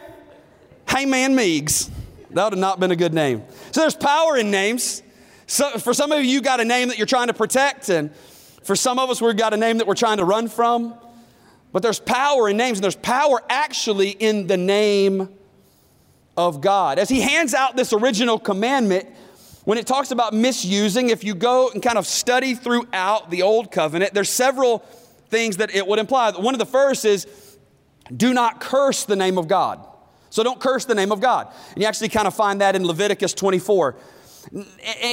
hey 0.88 1.04
man 1.04 1.34
Meigs. 1.34 1.90
That 2.30 2.44
would 2.44 2.52
have 2.54 2.60
not 2.60 2.80
been 2.80 2.90
a 2.90 2.96
good 2.96 3.14
name. 3.14 3.44
So 3.70 3.82
there's 3.82 3.94
power 3.94 4.36
in 4.36 4.50
names. 4.50 5.02
So 5.46 5.78
for 5.78 5.94
some 5.94 6.10
of 6.10 6.24
you, 6.24 6.30
you 6.30 6.40
got 6.40 6.60
a 6.60 6.64
name 6.64 6.88
that 6.88 6.98
you're 6.98 7.06
trying 7.06 7.28
to 7.28 7.34
protect, 7.34 7.90
and 7.90 8.14
for 8.64 8.74
some 8.74 8.98
of 8.98 9.10
us, 9.10 9.20
we've 9.20 9.36
got 9.36 9.52
a 9.54 9.56
name 9.56 9.78
that 9.78 9.86
we're 9.86 9.94
trying 9.94 10.16
to 10.18 10.24
run 10.24 10.48
from. 10.48 10.94
But 11.74 11.82
there's 11.82 11.98
power 11.98 12.48
in 12.48 12.56
names, 12.56 12.78
and 12.78 12.84
there's 12.84 12.94
power 12.94 13.42
actually 13.50 14.10
in 14.10 14.46
the 14.46 14.56
name 14.56 15.28
of 16.36 16.60
God. 16.60 17.00
As 17.00 17.08
he 17.08 17.20
hands 17.20 17.52
out 17.52 17.74
this 17.74 17.92
original 17.92 18.38
commandment, 18.38 19.08
when 19.64 19.76
it 19.76 19.84
talks 19.84 20.12
about 20.12 20.32
misusing, 20.32 21.08
if 21.10 21.24
you 21.24 21.34
go 21.34 21.70
and 21.70 21.82
kind 21.82 21.98
of 21.98 22.06
study 22.06 22.54
throughout 22.54 23.28
the 23.28 23.42
Old 23.42 23.72
Covenant, 23.72 24.14
there's 24.14 24.28
several 24.28 24.84
things 25.30 25.56
that 25.56 25.74
it 25.74 25.84
would 25.84 25.98
imply. 25.98 26.30
One 26.30 26.54
of 26.54 26.60
the 26.60 26.64
first 26.64 27.04
is 27.04 27.26
do 28.16 28.32
not 28.32 28.60
curse 28.60 29.02
the 29.02 29.16
name 29.16 29.36
of 29.36 29.48
God. 29.48 29.84
So 30.30 30.44
don't 30.44 30.60
curse 30.60 30.84
the 30.84 30.94
name 30.94 31.10
of 31.10 31.20
God. 31.20 31.52
And 31.72 31.82
you 31.82 31.88
actually 31.88 32.10
kind 32.10 32.28
of 32.28 32.34
find 32.34 32.60
that 32.60 32.76
in 32.76 32.86
Leviticus 32.86 33.34
24. 33.34 33.96
And 34.54 34.64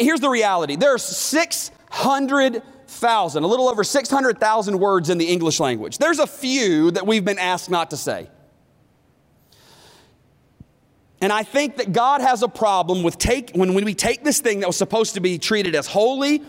Here's 0.06 0.20
the 0.20 0.30
reality 0.30 0.76
there's 0.76 1.02
600,000, 2.92 3.44
a 3.44 3.48
little 3.48 3.70
over 3.70 3.84
600,000 3.84 4.80
words 4.80 5.10
in 5.10 5.18
the 5.18 5.26
English 5.26 5.60
language. 5.60 5.98
There's 5.98 6.20
a 6.20 6.28
few 6.28 6.92
that 6.92 7.08
we've 7.08 7.24
been 7.24 7.40
asked 7.40 7.70
not 7.70 7.90
to 7.92 7.98
say. 7.98 8.30
And 11.22 11.32
I 11.32 11.44
think 11.44 11.78
that 11.78 11.94
God 11.94 12.22
has 12.22 12.44
a 12.44 12.48
problem 12.48 13.04
with 13.04 13.18
take 13.18 13.52
when, 13.52 13.74
when 13.74 13.86
we 13.86 13.94
take 13.94 14.24
this 14.24 14.42
thing 14.42 14.60
that 14.60 14.68
was 14.68 14.76
supposed 14.76 15.14
to 15.14 15.22
be 15.22 15.38
treated 15.38 15.76
as 15.76 15.88
holy 15.88 16.44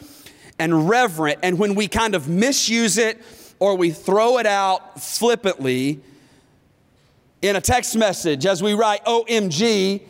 and 0.59 0.89
reverent, 0.89 1.39
and 1.43 1.59
when 1.59 1.75
we 1.75 1.89
kind 1.89 2.15
of 2.15 2.29
misuse 2.29 2.99
it 2.99 3.23
or 3.59 3.77
we 3.77 3.91
throw 3.91 4.39
it 4.39 4.47
out 4.47 5.01
flippantly 5.01 6.01
in 7.41 7.57
a 7.57 7.61
text 7.61 7.97
message 7.97 8.47
as 8.47 8.63
we 8.63 8.75
write 8.75 9.05
OMG, 9.05 10.03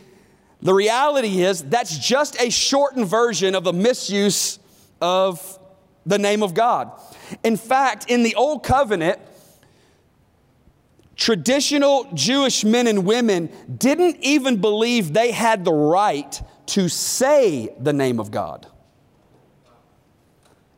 the 0.62 0.74
reality 0.74 1.42
is 1.42 1.62
that's 1.62 1.98
just 1.98 2.40
a 2.40 2.50
shortened 2.50 3.06
version 3.06 3.54
of 3.54 3.64
the 3.64 3.72
misuse 3.72 4.58
of 5.00 5.58
the 6.04 6.18
name 6.18 6.42
of 6.42 6.54
God. 6.54 6.92
In 7.44 7.56
fact, 7.56 8.10
in 8.10 8.22
the 8.22 8.34
Old 8.34 8.62
Covenant, 8.62 9.18
traditional 11.16 12.08
Jewish 12.14 12.64
men 12.64 12.86
and 12.86 13.04
women 13.04 13.50
didn't 13.78 14.16
even 14.20 14.60
believe 14.60 15.12
they 15.12 15.30
had 15.30 15.64
the 15.64 15.72
right 15.72 16.42
to 16.66 16.88
say 16.88 17.74
the 17.78 17.92
name 17.92 18.18
of 18.18 18.30
God. 18.30 18.66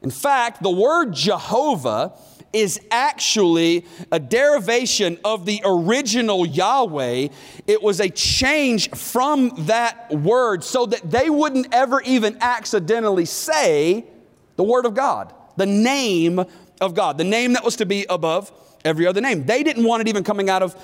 In 0.03 0.11
fact, 0.11 0.63
the 0.63 0.71
word 0.71 1.15
Jehovah 1.15 2.13
is 2.53 2.81
actually 2.91 3.85
a 4.13 4.21
derivation 4.21 5.19
of 5.25 5.45
the 5.45 5.61
original 5.65 6.47
Yahweh. 6.47 7.29
It 7.67 7.83
was 7.83 8.01
a 8.01 8.09
change 8.09 8.91
from 8.91 9.51
that 9.67 10.11
word 10.13 10.63
so 10.63 10.87
that 10.87 11.11
they 11.11 11.31
wouldn't 11.31 11.75
ever 11.75 12.01
even 12.03 12.37
accidentally 12.41 13.25
say 13.25 14.05
the 14.57 14.63
word 14.63 14.87
of 14.87 14.95
God, 14.95 15.33
the 15.57 15.67
name 15.67 16.45
of 16.81 16.95
God, 16.95 17.19
the 17.19 17.25
name 17.25 17.55
that 17.55 17.65
was 17.65 17.77
to 17.77 17.87
be 17.87 18.07
above 18.09 18.53
every 18.85 19.07
other 19.07 19.21
name. 19.21 19.47
They 19.47 19.63
didn't 19.63 19.85
want 19.85 20.03
it 20.03 20.09
even 20.09 20.25
coming 20.25 20.51
out 20.51 20.63
of 20.63 20.77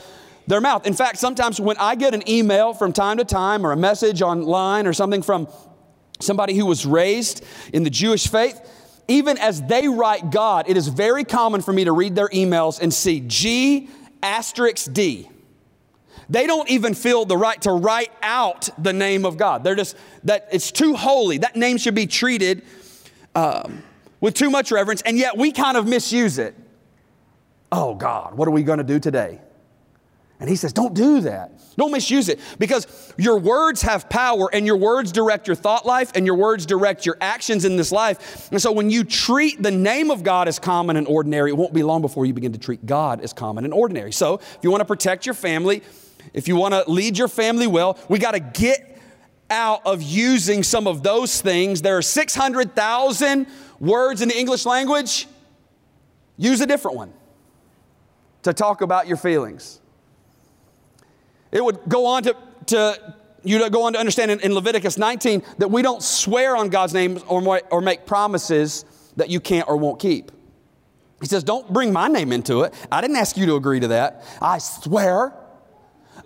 their 0.47 0.61
mouth. 0.61 0.87
In 0.87 0.95
fact, 0.95 1.19
sometimes 1.19 1.61
when 1.61 1.77
I 1.79 1.95
get 1.95 2.15
an 2.15 2.29
email 2.29 2.73
from 2.75 2.93
time 2.93 3.19
to 3.19 3.25
time 3.25 3.65
or 3.65 3.73
a 3.73 3.77
message 3.77 4.23
online 4.23 4.87
or 4.87 4.93
something 4.93 5.23
from 5.23 5.49
somebody 6.21 6.55
who 6.55 6.67
was 6.67 6.87
raised 6.87 7.45
in 7.73 7.85
the 7.85 7.91
Jewish 7.91 8.29
faith, 8.29 8.61
even 9.09 9.39
as 9.39 9.63
they 9.63 9.89
write 9.89 10.31
God, 10.31 10.69
it 10.69 10.77
is 10.77 10.89
very 10.89 11.25
common 11.25 11.63
for 11.63 11.73
me 11.73 11.85
to 11.85 11.93
read 11.93 12.15
their 12.15 12.29
emails 12.29 12.81
and 12.81 12.93
see 12.93 13.21
G 13.21 13.89
asterisk 14.23 14.93
D. 14.93 15.29
They 16.29 16.47
don't 16.47 16.71
even 16.71 16.95
feel 16.95 17.25
the 17.25 17.37
right 17.37 17.61
to 17.63 17.73
write 17.73 18.13
out 18.23 18.69
the 18.83 18.93
name 18.93 19.27
of 19.27 19.37
God. 19.37 19.65
They're 19.65 19.75
just, 19.75 19.97
that 20.25 20.49
it's 20.53 20.71
too 20.71 20.95
holy. 20.95 21.39
That 21.39 21.57
name 21.57 21.77
should 21.77 21.97
be 21.97 22.07
treated 22.07 22.63
um, 23.35 23.83
with 24.21 24.35
too 24.35 24.51
much 24.51 24.71
reverence, 24.71 25.03
and 25.03 25.17
yet 25.19 25.37
we 25.37 25.53
kind 25.53 25.77
of 25.77 25.87
misuse 25.87 26.39
it. 26.39 26.55
Oh 27.73 27.95
God, 27.95 28.35
what 28.35 28.49
are 28.49 28.53
we 28.53 28.63
going 28.63 28.79
to 28.79 28.85
do 28.85 28.99
today? 28.99 29.41
And 30.41 30.49
he 30.49 30.57
says, 30.57 30.73
Don't 30.73 30.95
do 30.95 31.21
that. 31.21 31.53
Don't 31.77 31.93
misuse 31.93 32.29
it 32.29 32.41
because 32.59 33.15
your 33.17 33.39
words 33.39 33.83
have 33.83 34.09
power 34.09 34.49
and 34.53 34.67
your 34.67 34.77
words 34.77 35.13
direct 35.13 35.47
your 35.47 35.55
thought 35.55 35.87
life 35.87 36.13
and 36.15 36.27
your 36.27 36.35
words 36.35 36.67
direct 36.67 37.07
your 37.07 37.17
actions 37.21 37.65
in 37.65 37.77
this 37.77 37.93
life. 37.93 38.51
And 38.51 38.61
so 38.61 38.73
when 38.73 38.91
you 38.91 39.05
treat 39.05 39.63
the 39.63 39.71
name 39.71 40.11
of 40.11 40.23
God 40.23 40.49
as 40.49 40.59
common 40.59 40.97
and 40.97 41.07
ordinary, 41.07 41.51
it 41.51 41.57
won't 41.57 41.73
be 41.73 41.83
long 41.83 42.01
before 42.01 42.27
you 42.27 42.33
begin 42.33 42.53
to 42.53 42.59
treat 42.59 42.85
God 42.85 43.21
as 43.21 43.33
common 43.33 43.65
and 43.65 43.73
ordinary. 43.73 44.13
So 44.13 44.35
if 44.35 44.59
you 44.63 44.71
want 44.71 44.81
to 44.81 44.87
protect 44.87 45.27
your 45.27 45.35
family, 45.35 45.83
if 46.35 46.49
you 46.49 46.57
want 46.57 46.75
to 46.75 46.91
lead 46.91 47.17
your 47.17 47.29
family 47.29 47.67
well, 47.67 47.99
we 48.09 48.19
got 48.19 48.33
to 48.33 48.41
get 48.41 48.90
out 49.51 49.83
of 49.85 50.03
using 50.03 50.63
some 50.63 50.87
of 50.87 51.03
those 51.03 51.41
things. 51.41 51.83
There 51.83 51.97
are 51.97 52.03
600,000 52.03 53.47
words 53.81 54.23
in 54.23 54.29
the 54.29 54.39
English 54.39 54.65
language. 54.65 55.27
Use 56.37 56.61
a 56.61 56.67
different 56.67 56.97
one 56.97 57.13
to 58.43 58.53
talk 58.53 58.81
about 58.81 59.07
your 59.07 59.17
feelings. 59.17 59.81
It 61.53 61.65
would 61.65 61.81
go 61.89 62.07
on 62.07 62.23
to, 62.23 62.37
to 62.67 63.15
you 63.43 63.69
go 63.71 63.85
on 63.85 63.95
to 63.95 63.99
understand 63.99 64.31
in, 64.31 64.41
in, 64.41 64.55
Leviticus 64.55 64.97
19 64.97 65.43
that 65.59 65.71
we 65.71 65.83
don't 65.83 66.03
swear 66.03 66.57
on 66.57 66.69
God's 66.69 66.95
name 66.95 67.19
or, 67.27 67.61
or 67.71 67.81
make 67.81 68.07
promises 68.07 68.85
that 69.17 69.31
you 69.31 69.41
can't 69.41 69.69
or 69.69 69.77
won't 69.77 69.99
keep. 69.99 70.31
He 71.21 71.27
says, 71.27 71.45
Don't 71.45 71.71
bring 71.73 71.93
my 71.93 72.09
name 72.09 72.33
into 72.33 72.63
it. 72.63 72.75
I 72.91 73.01
didn't 73.01 73.17
ask 73.17 73.37
you 73.37 73.47
to 73.47 73.57
agree 73.57 73.81
to 73.81 73.89
that. 73.89 74.25
I 74.41 74.59
swear. 74.59 75.35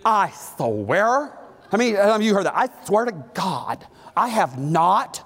I 0.03 0.31
swear. 0.57 1.37
How 1.75 1.77
many, 1.77 1.97
of 1.97 2.21
you 2.21 2.33
heard 2.33 2.45
that? 2.45 2.55
I 2.55 2.69
swear 2.85 3.03
to 3.03 3.11
God, 3.33 3.85
I 4.15 4.29
have 4.29 4.57
not. 4.57 5.21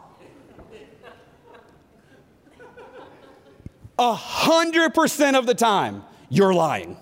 A 4.00 4.16
hundred 4.16 4.96
percent 4.96 5.38
of 5.38 5.46
the 5.46 5.54
time, 5.54 6.04
you're 6.28 6.52
lying. 6.52 6.98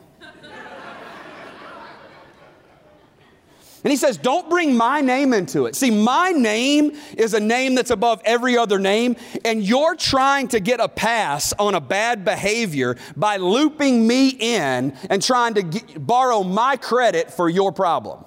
And 3.86 3.90
he 3.90 3.96
says, 3.96 4.18
Don't 4.18 4.50
bring 4.50 4.76
my 4.76 5.00
name 5.00 5.32
into 5.32 5.66
it. 5.66 5.78
See, 5.78 5.92
my 5.92 6.32
name 6.32 6.98
is 7.18 7.34
a 7.34 7.40
name 7.40 7.76
that's 7.76 7.92
above 7.92 8.22
every 8.26 8.58
other 8.58 8.80
name, 8.80 9.16
and 9.46 9.64
you're 9.64 9.96
trying 9.96 10.50
to 10.50 10.60
get 10.60 10.82
a 10.82 10.90
pass 10.90 11.54
on 11.58 11.74
a 11.74 11.80
bad 11.80 12.26
behavior 12.26 12.98
by 13.16 13.38
looping 13.38 14.06
me 14.06 14.28
in 14.28 14.94
and 15.10 15.24
trying 15.24 15.54
to 15.54 15.62
get, 15.62 16.06
borrow 16.06 16.44
my 16.44 16.76
credit 16.76 17.32
for 17.32 17.48
your 17.48 17.72
problem. 17.72 18.26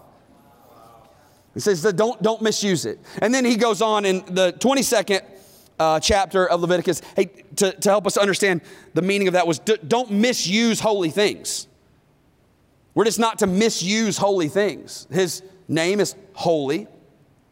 He 1.55 1.61
says, 1.61 1.83
don't, 1.95 2.23
don't 2.23 2.43
misuse 2.43 2.85
it. 2.85 2.99
And 3.21 3.35
then 3.35 3.45
he 3.45 3.57
goes 3.57 3.83
on 3.83 4.05
in 4.05 4.25
the 4.27 4.53
22nd 4.53 5.23
uh, 5.81 5.99
chapter 5.99 6.47
of 6.49 6.61
Leviticus 6.61 7.01
hey, 7.17 7.31
to, 7.57 7.73
to 7.73 7.89
help 7.89 8.07
us 8.07 8.17
understand 8.17 8.61
the 8.95 9.03
meaning 9.03 9.29
of 9.29 9.33
that 9.33 9.47
was 9.47 9.59
don't 9.59 10.11
misuse 10.11 10.79
holy 10.79 11.11
things. 11.11 11.67
We're 12.95 13.05
just 13.05 13.19
not 13.19 13.39
to 13.39 13.47
misuse 13.47 14.19
holy 14.19 14.49
things. 14.49 15.07
His 15.11 15.43
name 15.69 16.01
is 16.01 16.15
holy, 16.35 16.81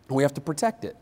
and 0.09 0.17
we 0.17 0.23
have 0.23 0.35
to 0.35 0.41
protect 0.41 0.85
it. 0.85 0.97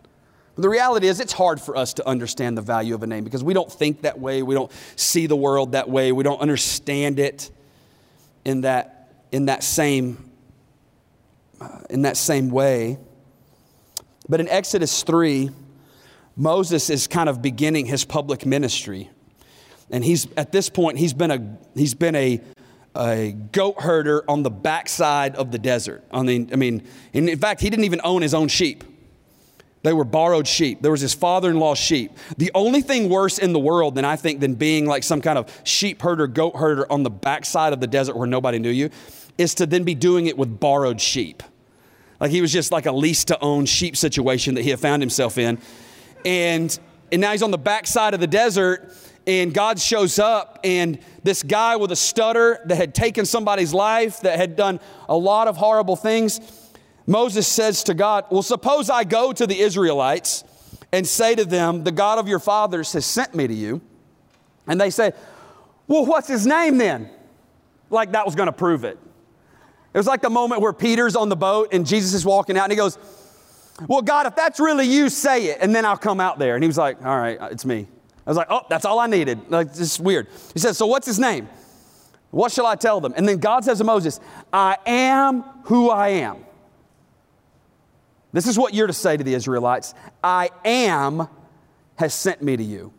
But 0.55 0.63
the 0.63 0.69
reality 0.69 1.07
is, 1.07 1.21
it's 1.21 1.33
hard 1.33 1.61
for 1.61 1.77
us 1.77 1.95
to 1.95 2.09
understand 2.09 2.57
the 2.57 2.63
value 2.63 2.95
of 2.95 3.03
a 3.03 3.07
name 3.07 3.25
because 3.25 3.45
we 3.45 3.55
don't 3.55 3.71
think 3.71 4.03
that 4.03 4.19
way. 4.19 4.43
We 4.43 4.55
don't 4.55 4.71
see 4.97 5.27
the 5.27 5.37
world 5.37 5.73
that 5.73 5.89
way. 5.89 6.13
We 6.13 6.23
don't 6.23 6.41
understand 6.41 7.19
it 7.19 7.51
in 8.45 8.63
that, 8.63 9.13
in 9.33 9.47
that, 9.47 9.65
same, 9.65 10.31
Uh, 11.59 11.79
in 11.89 12.03
that 12.03 12.19
same 12.19 12.51
way. 12.51 12.99
But 14.29 14.41
in 14.41 14.49
Exodus 14.49 15.03
3, 15.03 15.49
Moses 16.37 16.91
is 16.91 17.07
kind 17.07 17.31
of 17.31 17.41
beginning 17.41 17.87
his 17.87 18.05
public 18.05 18.45
ministry. 18.45 19.09
And 19.91 20.05
he's, 20.05 20.27
at 20.37 20.53
this 20.53 20.69
point, 20.69 20.99
he's 20.99 21.15
been 21.15 21.31
a, 21.31 21.59
he's 21.75 21.95
been 21.95 22.15
a 22.15 22.41
a 22.95 23.33
goat 23.53 23.81
herder 23.81 24.25
on 24.29 24.43
the 24.43 24.51
backside 24.51 25.37
of 25.37 25.53
the 25.53 25.59
desert. 25.59 26.03
On 26.11 26.25
the, 26.25 26.49
I 26.51 26.57
mean, 26.57 26.83
in 27.13 27.39
fact, 27.39 27.61
he 27.61 27.69
didn't 27.69 27.85
even 27.85 28.01
own 28.05 28.23
his 28.23 28.33
own 28.33 28.49
sheep. 28.49 28.85
They 29.83 29.93
were 29.93 30.05
borrowed 30.05 30.49
sheep. 30.49 30.83
There 30.83 30.91
was 30.91 31.03
his 31.03 31.15
father-in-law's 31.15 31.79
sheep. 31.79 32.13
The 32.39 32.51
only 32.55 32.81
thing 32.81 33.09
worse 33.09 33.39
in 33.39 33.53
the 33.53 33.59
world 33.59 33.95
than 33.95 34.05
I 34.05 34.17
think 34.17 34.41
than 34.41 34.55
being 34.55 34.87
like 34.87 35.05
some 35.05 35.21
kind 35.21 35.39
of 35.39 35.61
sheep 35.63 36.03
herder, 36.03 36.27
goat 36.27 36.57
herder 36.57 36.91
on 36.91 37.03
the 37.03 37.11
backside 37.11 37.73
of 37.73 37.81
the 37.81 37.87
desert 37.87 38.17
where 38.17 38.27
nobody 38.27 38.59
knew 38.59 38.71
you 38.71 38.91
is 39.39 39.55
to 39.55 39.67
then 39.67 39.85
be 39.85 39.95
doing 39.95 40.27
it 40.27 40.37
with 40.37 40.61
borrowed 40.61 41.01
sheep. 41.01 41.43
Like 42.21 42.31
he 42.31 42.41
was 42.41 42.53
just 42.53 42.73
like 42.73 42.87
a 42.87 42.93
lease 42.93 43.25
to 43.27 43.41
own 43.41 43.67
sheep 43.67 43.97
situation 43.97 44.55
that 44.55 44.63
he 44.63 44.71
had 44.71 44.81
found 44.81 45.03
himself 45.03 45.39
in. 45.39 45.59
And 46.25 46.79
and 47.13 47.21
now 47.21 47.33
he's 47.33 47.43
on 47.43 47.53
the 47.53 47.59
backside 47.59 48.15
of 48.15 48.21
the 48.21 48.27
desert 48.27 48.93
and 49.27 49.53
God 49.53 49.81
shows 49.81 50.21
up, 50.21 50.61
and 50.63 51.01
this 51.25 51.43
guy 51.43 51.75
with 51.77 51.91
a 51.91 51.97
stutter 51.97 52.61
that 52.67 52.77
had 52.77 52.95
taken 52.95 53.27
somebody's 53.27 53.75
life, 53.75 54.21
that 54.21 54.39
had 54.39 54.55
done 54.55 54.79
a 55.09 55.17
lot 55.17 55.49
of 55.49 55.57
horrible 55.57 55.97
things, 55.97 56.41
Moses 57.07 57.47
says 57.47 57.83
to 57.85 57.95
God, 57.95 58.27
Well, 58.31 58.43
suppose 58.43 58.89
I 58.89 59.03
go 59.03 59.33
to 59.33 59.47
the 59.47 59.59
Israelites 59.59 60.45
and 60.93 61.05
say 61.07 61.35
to 61.35 61.45
them, 61.45 61.83
The 61.83 61.91
God 61.91 62.19
of 62.19 62.29
your 62.29 62.39
fathers 62.39 62.93
has 62.93 63.05
sent 63.05 63.35
me 63.35 63.49
to 63.49 63.55
you. 63.55 63.81
And 64.69 64.81
they 64.81 64.91
say, 64.91 65.13
Well, 65.89 66.07
what's 66.07 66.29
his 66.29 66.47
name 66.47 66.79
then? 66.79 67.11
Like 67.91 68.13
that 68.13 68.27
was 68.27 68.37
going 68.37 68.47
to 68.47 68.53
prove 68.53 68.85
it. 68.85 68.97
It 69.97 69.99
was 69.99 70.07
like 70.07 70.21
the 70.21 70.31
moment 70.31 70.61
where 70.61 70.75
Peter's 70.75 71.17
on 71.17 71.31
the 71.31 71.37
boat 71.37 71.71
and 71.73 71.87
Jesus 71.87 72.13
is 72.13 72.25
walking 72.25 72.57
out 72.57 72.65
and 72.65 72.73
he 72.73 72.77
goes, 72.77 72.99
Well, 73.89 74.03
God, 74.03 74.27
if 74.27 74.37
that's 74.37 74.61
really 74.61 74.87
you, 74.87 75.09
say 75.09 75.47
it, 75.47 75.59
and 75.61 75.75
then 75.75 75.85
I'll 75.85 75.97
come 75.97 76.21
out 76.21 76.39
there. 76.39 76.55
And 76.55 76.63
he 76.63 76.69
was 76.69 76.79
like, 76.79 77.05
All 77.05 77.19
right, 77.19 77.39
it's 77.51 77.65
me. 77.65 77.89
I 78.27 78.31
was 78.31 78.37
like, 78.37 78.49
oh, 78.51 78.63
that's 78.69 78.85
all 78.85 78.99
I 78.99 79.07
needed. 79.07 79.51
Like, 79.51 79.69
this 79.69 79.93
is 79.95 80.01
weird. 80.01 80.27
He 80.53 80.59
says, 80.59 80.77
so 80.77 80.87
what's 80.87 81.07
his 81.07 81.19
name? 81.19 81.49
What 82.33 82.51
shall 82.51 82.67
I 82.67 82.75
tell 82.75 83.01
them? 83.01 83.15
And 83.17 83.29
then 83.29 83.39
God 83.39 83.65
says 83.65 83.79
to 83.79 83.85
Moses, 83.85 84.19
I 84.53 84.77
am 84.85 85.43
who 85.65 85.91
I 85.91 86.09
am. 86.09 86.45
This 88.33 88.49
is 88.49 88.59
what 88.59 88.75
you're 88.75 88.89
to 88.89 88.93
say 88.93 89.17
to 89.17 89.23
the 89.23 89.33
Israelites 89.33 89.95
I 90.23 90.51
am 90.65 91.29
has 91.95 92.13
sent 92.13 92.43
me 92.43 92.57
to 92.57 92.63
you. 92.63 92.93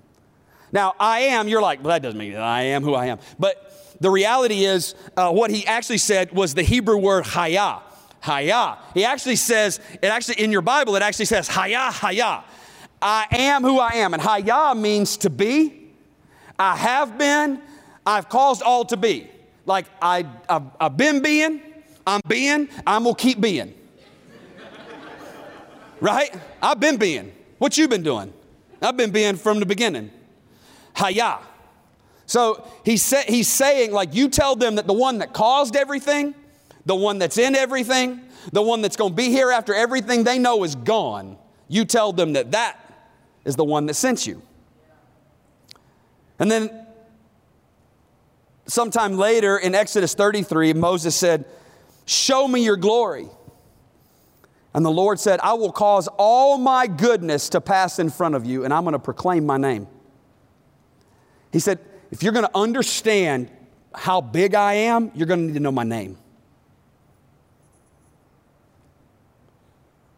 Now, 0.72 0.96
I 1.00 1.20
am, 1.20 1.48
you're 1.48 1.62
like, 1.62 1.84
well, 1.84 1.90
that 1.90 2.02
doesn't 2.02 2.18
mean 2.18 2.34
that 2.34 2.42
I 2.42 2.64
am 2.64 2.84
who 2.84 2.94
I 2.94 3.08
am. 3.08 3.20
But 3.38 3.67
the 4.00 4.10
reality 4.10 4.66
is, 4.66 4.96
uh, 5.16 5.32
what 5.32 5.52
he 5.52 5.66
actually 5.66 5.98
said 5.98 6.32
was 6.32 6.54
the 6.54 6.64
Hebrew 6.64 6.98
word 6.98 7.26
hayah. 7.26 7.82
Hayah. 8.24 8.78
He 8.94 9.06
actually 9.06 9.36
says, 9.36 9.80
it 10.02 10.08
actually, 10.08 10.44
in 10.44 10.52
your 10.52 10.62
Bible, 10.62 10.96
it 10.96 11.02
actually 11.02 11.26
says 11.26 11.48
hayah, 11.50 11.90
hayah. 11.90 12.44
I 13.02 13.28
am 13.32 13.64
who 13.64 13.80
I 13.80 13.94
am. 13.96 14.14
And 14.14 14.24
Hayah 14.24 14.78
means 14.78 15.18
to 15.18 15.30
be. 15.30 15.90
I 16.58 16.76
have 16.76 17.18
been. 17.18 17.62
I've 18.06 18.30
caused 18.30 18.62
all 18.62 18.86
to 18.86 18.98
be. 18.98 19.30
Like 19.66 19.86
I, 20.02 20.26
I've, 20.50 20.64
I've 20.80 20.98
been 20.98 21.22
being, 21.22 21.62
I'm 22.06 22.22
being, 22.28 22.70
I'm 22.86 23.04
gonna 23.04 23.16
keep 23.16 23.40
being. 23.42 23.74
right? 26.00 26.34
I've 26.62 26.80
been 26.80 26.98
being. 26.98 27.34
What 27.58 27.78
you 27.78 27.88
been 27.88 28.04
doing? 28.04 28.34
I've 28.82 28.98
been 28.98 29.12
being 29.12 29.36
from 29.36 29.60
the 29.60 29.66
beginning. 29.66 30.12
Hayah. 30.96 31.42
So 32.28 32.68
he's, 32.84 33.10
he's 33.24 33.48
saying, 33.48 33.94
like, 33.94 34.14
you 34.14 34.28
tell 34.28 34.56
them 34.56 34.76
that 34.76 34.86
the 34.86 34.94
one 34.94 35.20
that 35.20 35.34
caused 35.34 35.76
everything, 35.76 36.36
the 36.86 36.96
one 36.96 37.20
that's 37.20 37.38
in 37.38 37.56
everything, 37.56 38.22
the 38.52 38.62
one 38.62 38.82
that's 38.82 38.98
going 38.98 39.14
to 39.14 39.16
be 39.16 39.30
here 39.30 39.50
after 39.50 39.74
everything 39.74 40.26
they 40.26 40.38
know 40.38 40.64
is 40.64 40.76
gone, 40.76 41.38
you 41.70 41.86
tell 41.86 42.12
them 42.12 42.34
that 42.34 42.52
that 42.52 42.78
is 43.46 43.56
the 43.56 43.64
one 43.64 43.86
that 43.88 43.94
sent 43.94 44.28
you. 44.28 44.42
And 46.38 46.52
then 46.52 46.86
sometime 48.68 49.18
later 49.18 49.58
in 49.58 49.74
Exodus 49.74 50.14
33, 50.14 50.74
Moses 50.74 51.16
said, 51.16 51.46
Show 52.06 52.48
me 52.48 52.64
your 52.64 52.78
glory. 52.78 53.28
And 54.74 54.86
the 54.86 54.92
Lord 54.92 55.20
said, 55.20 55.40
I 55.40 55.54
will 55.54 55.72
cause 55.72 56.08
all 56.18 56.58
my 56.58 56.88
goodness 56.88 57.50
to 57.50 57.62
pass 57.62 58.00
in 58.00 58.10
front 58.10 58.36
of 58.36 58.46
you, 58.46 58.64
and 58.64 58.74
I'm 58.74 58.84
going 58.84 58.94
to 58.94 59.00
proclaim 59.00 59.46
my 59.46 59.58
name. 59.58 59.88
He 61.52 61.60
said, 61.60 61.80
if 62.12 62.24
you're 62.24 62.34
going 62.34 62.46
to 62.46 62.58
understand 62.58 63.50
how 63.94 64.22
big 64.22 64.56
I 64.56 64.74
am, 64.74 65.12
you're 65.16 65.28
going 65.28 65.40
to 65.42 65.46
need 65.48 65.54
to 65.56 65.60
know 65.60 65.72
my 65.72 65.84
name. 65.84 66.18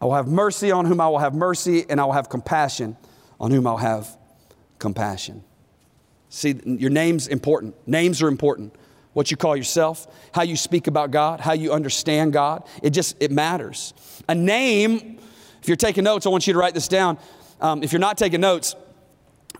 I 0.00 0.06
will 0.06 0.14
have 0.14 0.28
mercy 0.28 0.70
on 0.70 0.86
whom 0.86 1.00
I 1.00 1.08
will 1.08 1.18
have 1.18 1.34
mercy, 1.34 1.84
and 1.88 2.00
I 2.00 2.04
will 2.04 2.12
have 2.12 2.28
compassion 2.28 2.96
on 3.38 3.50
whom 3.50 3.66
I'll 3.66 3.76
have 3.76 4.16
compassion. 4.78 5.44
See, 6.30 6.58
your 6.64 6.90
name's 6.90 7.26
important. 7.26 7.74
Names 7.86 8.22
are 8.22 8.28
important. 8.28 8.74
What 9.12 9.30
you 9.30 9.36
call 9.36 9.56
yourself, 9.56 10.06
how 10.32 10.42
you 10.42 10.56
speak 10.56 10.86
about 10.86 11.10
God, 11.10 11.40
how 11.40 11.52
you 11.52 11.72
understand 11.72 12.32
God, 12.32 12.66
it 12.82 12.90
just, 12.90 13.16
it 13.20 13.32
matters. 13.32 13.92
A 14.28 14.34
name, 14.34 15.18
if 15.60 15.68
you're 15.68 15.76
taking 15.76 16.04
notes, 16.04 16.26
I 16.26 16.28
want 16.28 16.46
you 16.46 16.52
to 16.52 16.58
write 16.58 16.74
this 16.74 16.86
down. 16.86 17.18
Um, 17.60 17.82
if 17.82 17.92
you're 17.92 17.98
not 17.98 18.16
taking 18.16 18.40
notes, 18.40 18.76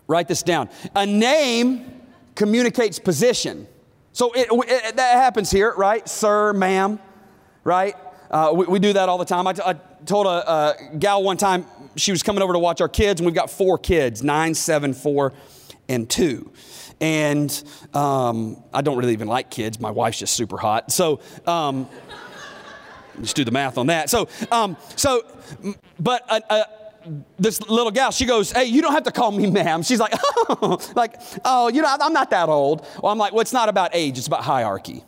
write 0.07 0.27
this 0.27 0.41
down. 0.41 0.69
A 0.95 1.05
name 1.05 2.00
communicates 2.35 2.99
position. 2.99 3.67
So 4.13 4.31
it, 4.33 4.47
it, 4.51 4.95
that 4.97 5.15
happens 5.15 5.51
here, 5.51 5.73
right? 5.75 6.07
Sir, 6.07 6.53
ma'am, 6.53 6.99
right? 7.63 7.95
Uh, 8.29 8.51
we, 8.53 8.65
we, 8.65 8.79
do 8.79 8.93
that 8.93 9.09
all 9.09 9.17
the 9.17 9.25
time. 9.25 9.47
I, 9.47 9.53
t- 9.53 9.61
I 9.65 9.73
told 10.05 10.25
a, 10.25 10.51
a, 10.51 10.75
gal 10.97 11.23
one 11.23 11.37
time, 11.37 11.65
she 11.95 12.11
was 12.11 12.23
coming 12.23 12.41
over 12.41 12.53
to 12.53 12.59
watch 12.59 12.81
our 12.81 12.89
kids, 12.89 13.19
and 13.19 13.25
we've 13.25 13.35
got 13.35 13.49
four 13.49 13.77
kids 13.77 14.23
nine, 14.23 14.53
seven, 14.53 14.93
four, 14.93 15.33
and 15.89 16.09
two. 16.09 16.51
And 17.01 17.63
um, 17.93 18.63
I 18.73 18.81
don't 18.81 18.97
really 18.97 19.13
even 19.13 19.27
like 19.27 19.49
kids. 19.49 19.79
My 19.79 19.91
wife's 19.91 20.19
just 20.19 20.33
super 20.35 20.57
hot. 20.57 20.91
So, 20.91 21.19
um, 21.47 21.89
just 23.21 23.35
do 23.35 23.43
the 23.43 23.51
math 23.51 23.77
on 23.77 23.87
that. 23.87 24.09
So, 24.09 24.29
um, 24.51 24.77
so, 24.95 25.23
but 25.99 26.23
uh, 26.29 26.39
uh, 26.49 26.63
this 27.39 27.61
little 27.61 27.91
gal, 27.91 28.11
she 28.11 28.25
goes, 28.25 28.51
"Hey, 28.51 28.65
you 28.65 28.81
don't 28.81 28.93
have 28.93 29.03
to 29.03 29.11
call 29.11 29.31
me 29.31 29.49
ma'am." 29.49 29.83
She's 29.83 29.99
like, 29.99 30.13
"Oh, 30.13 30.79
like, 30.95 31.15
oh, 31.45 31.69
you 31.69 31.81
know, 31.81 31.95
I'm 31.99 32.13
not 32.13 32.29
that 32.31 32.49
old." 32.49 32.85
Well, 33.01 33.11
I'm 33.11 33.17
like, 33.17 33.33
"Well, 33.33 33.41
it's 33.41 33.53
not 33.53 33.69
about 33.69 33.91
age; 33.93 34.17
it's 34.17 34.27
about 34.27 34.43
hierarchy." 34.43 35.03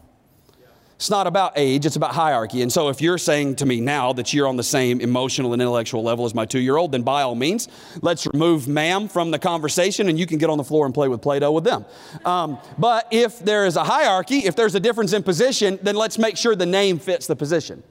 It's 1.04 1.10
not 1.10 1.28
about 1.28 1.54
age, 1.58 1.86
it's 1.86 1.98
about 1.98 2.14
hierarchy. 2.14 2.62
And 2.62 2.72
so 2.72 2.88
if 2.88 3.02
you're 3.02 3.18
saying 3.18 3.58
to 3.58 3.66
me 3.66 3.82
now 3.82 4.14
that 4.14 4.34
you're 4.34 4.48
on 4.48 4.56
the 4.56 4.64
same 4.64 5.02
emotional 5.02 5.52
and 5.52 5.62
intellectual 5.62 6.02
level 6.02 6.24
as 6.24 6.34
my 6.34 6.46
two 6.46 6.60
year 6.60 6.78
old, 6.78 6.94
then 6.94 7.02
by 7.02 7.24
all 7.24 7.36
means, 7.36 7.68
let's 8.02 8.26
remove 8.28 8.70
ma'am 8.70 9.10
from 9.10 9.30
the 9.30 9.38
conversation 9.38 10.08
and 10.08 10.18
you 10.18 10.26
can 10.26 10.38
get 10.38 10.50
on 10.50 10.58
the 10.58 10.64
floor 10.64 10.86
and 10.86 10.94
play 10.94 11.10
with 11.10 11.22
Play 11.22 11.40
Doh 11.40 11.52
with 11.52 11.66
them. 11.66 11.84
Um, 12.24 12.58
but 12.78 13.08
if 13.12 13.40
there 13.40 13.66
is 13.66 13.76
a 13.76 13.84
hierarchy, 13.84 14.46
if 14.46 14.56
there's 14.56 14.76
a 14.76 14.80
difference 14.80 15.12
in 15.12 15.24
position, 15.24 15.78
then 15.82 15.96
let's 15.96 16.18
make 16.18 16.38
sure 16.38 16.56
the 16.56 16.66
name 16.66 17.00
fits 17.00 17.28
the 17.28 17.36
position. 17.36 17.84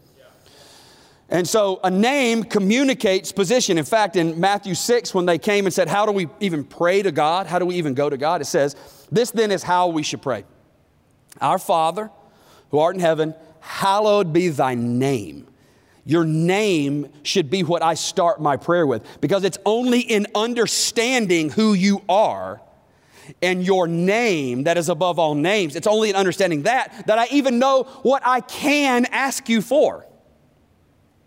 And 1.32 1.48
so 1.48 1.80
a 1.82 1.90
name 1.90 2.44
communicates 2.44 3.32
position. 3.32 3.78
In 3.78 3.86
fact, 3.86 4.16
in 4.16 4.38
Matthew 4.38 4.74
6, 4.74 5.14
when 5.14 5.24
they 5.24 5.38
came 5.38 5.64
and 5.64 5.72
said, 5.72 5.88
How 5.88 6.04
do 6.04 6.12
we 6.12 6.28
even 6.40 6.62
pray 6.62 7.00
to 7.00 7.10
God? 7.10 7.46
How 7.46 7.58
do 7.58 7.64
we 7.64 7.76
even 7.76 7.94
go 7.94 8.10
to 8.10 8.18
God? 8.18 8.42
It 8.42 8.44
says, 8.44 8.76
This 9.10 9.30
then 9.30 9.50
is 9.50 9.62
how 9.62 9.88
we 9.88 10.02
should 10.02 10.20
pray 10.20 10.44
Our 11.40 11.58
Father, 11.58 12.10
who 12.70 12.78
art 12.78 12.96
in 12.96 13.00
heaven, 13.00 13.34
hallowed 13.60 14.34
be 14.34 14.48
thy 14.48 14.74
name. 14.74 15.48
Your 16.04 16.24
name 16.26 17.08
should 17.22 17.48
be 17.48 17.62
what 17.62 17.80
I 17.80 17.94
start 17.94 18.42
my 18.42 18.58
prayer 18.58 18.86
with 18.86 19.02
because 19.22 19.42
it's 19.44 19.58
only 19.64 20.00
in 20.00 20.26
understanding 20.34 21.48
who 21.48 21.72
you 21.72 22.02
are 22.10 22.60
and 23.40 23.64
your 23.64 23.86
name 23.86 24.64
that 24.64 24.76
is 24.76 24.90
above 24.90 25.18
all 25.18 25.34
names. 25.34 25.76
It's 25.76 25.86
only 25.86 26.10
in 26.10 26.16
understanding 26.16 26.64
that 26.64 27.06
that 27.06 27.18
I 27.18 27.26
even 27.30 27.58
know 27.58 27.84
what 28.02 28.22
I 28.26 28.40
can 28.40 29.06
ask 29.06 29.48
you 29.48 29.62
for. 29.62 30.06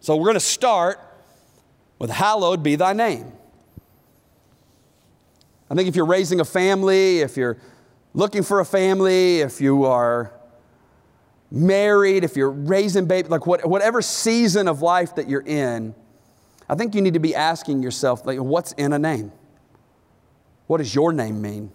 So 0.06 0.16
we're 0.16 0.26
going 0.26 0.36
to 0.36 0.40
start 0.40 1.00
with 1.98 2.12
hallowed 2.12 2.62
be 2.62 2.76
thy 2.76 2.94
name. 2.94 3.34
I 5.68 5.74
think 5.74 5.90
if 5.90 5.96
you're 5.96 6.06
raising 6.06 6.40
a 6.40 6.46
family, 6.46 7.22
if 7.22 7.38
you're 7.38 7.58
looking 8.14 8.44
for 8.44 8.60
a 8.60 8.66
family, 8.66 9.40
if 9.40 9.60
you 9.60 9.86
are 9.86 10.32
married, 11.50 12.24
if 12.24 12.38
you're 12.38 12.52
raising 12.52 13.08
baby, 13.08 13.30
like 13.30 13.48
what, 13.48 13.68
whatever 13.68 14.00
season 14.04 14.68
of 14.68 14.84
life 14.84 15.16
that 15.16 15.28
you're 15.28 15.42
in, 15.42 15.96
I 16.70 16.76
think 16.76 16.94
you 16.94 17.02
need 17.02 17.16
to 17.16 17.20
be 17.20 17.34
asking 17.34 17.82
yourself, 17.82 18.28
like, 18.28 18.38
what's 18.38 18.74
in 18.74 18.94
a 18.94 19.00
name? 19.00 19.32
What 20.68 20.78
does 20.78 20.94
your 20.94 21.14
name 21.14 21.42
mean? 21.42 21.72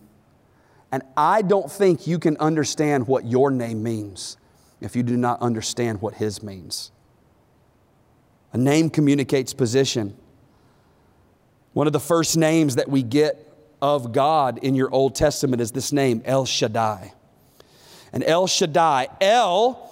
And 0.92 1.02
I 1.16 1.42
don't 1.42 1.68
think 1.68 2.06
you 2.06 2.20
can 2.20 2.36
understand 2.36 3.08
what 3.08 3.26
your 3.26 3.50
name 3.50 3.82
means 3.82 4.36
if 4.80 4.94
you 4.94 5.02
do 5.02 5.16
not 5.16 5.42
understand 5.42 6.00
what 6.00 6.14
his 6.14 6.44
means. 6.44 6.92
A 8.52 8.58
name 8.58 8.90
communicates 8.90 9.52
position. 9.52 10.16
One 11.72 11.86
of 11.86 11.92
the 11.92 12.00
first 12.00 12.36
names 12.36 12.76
that 12.76 12.88
we 12.88 13.02
get 13.02 13.46
of 13.80 14.12
God 14.12 14.58
in 14.58 14.74
your 14.74 14.92
Old 14.92 15.14
Testament 15.14 15.62
is 15.62 15.72
this 15.72 15.92
name, 15.92 16.22
El 16.24 16.44
Shaddai 16.44 17.12
and 18.12 18.24
El 18.24 18.46
Shaddai. 18.46 19.08
El, 19.20 19.90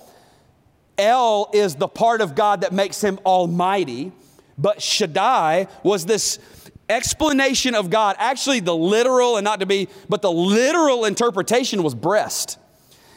El 0.97 1.51
is 1.53 1.75
the 1.77 1.88
part 1.88 2.21
of 2.21 2.35
God 2.35 2.62
that 2.62 2.73
makes 2.73 3.03
him 3.03 3.18
almighty, 3.25 4.12
but 4.57 4.83
Shaddai 4.83 5.68
was 5.83 6.07
this 6.07 6.38
explanation 6.88 7.75
of 7.75 7.90
God. 7.90 8.16
Actually, 8.18 8.61
the 8.61 8.75
literal, 8.75 9.37
and 9.37 9.44
not 9.44 9.61
to 9.61 9.66
be, 9.66 9.88
but 10.09 10.23
the 10.23 10.33
literal 10.33 11.05
interpretation 11.05 11.83
was 11.83 11.94
breast. 11.94 12.59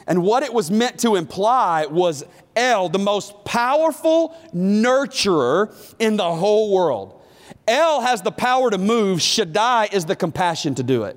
And 0.06 0.22
what 0.22 0.42
it 0.42 0.52
was 0.52 0.70
meant 0.70 1.00
to 1.00 1.14
imply 1.16 1.86
was 1.86 2.24
El, 2.56 2.88
the 2.88 2.98
most 2.98 3.44
powerful 3.44 4.36
nurturer 4.54 5.74
in 5.98 6.16
the 6.16 6.34
whole 6.34 6.72
world. 6.72 7.20
El 7.66 8.00
has 8.00 8.22
the 8.22 8.32
power 8.32 8.70
to 8.70 8.78
move, 8.78 9.22
Shaddai 9.22 9.88
is 9.92 10.04
the 10.04 10.16
compassion 10.16 10.74
to 10.76 10.82
do 10.82 11.04
it. 11.04 11.16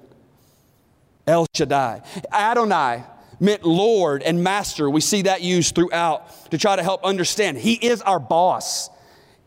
El 1.27 1.47
Shaddai. 1.53 2.01
Adonai, 2.31 3.03
meant 3.39 3.65
Lord 3.65 4.23
and 4.23 4.43
Master. 4.43 4.89
We 4.89 5.01
see 5.01 5.23
that 5.23 5.41
used 5.41 5.75
throughout 5.75 6.51
to 6.51 6.57
try 6.57 6.75
to 6.75 6.83
help 6.83 7.03
understand. 7.03 7.57
He 7.57 7.73
is 7.73 8.01
our 8.01 8.19
boss. 8.19 8.89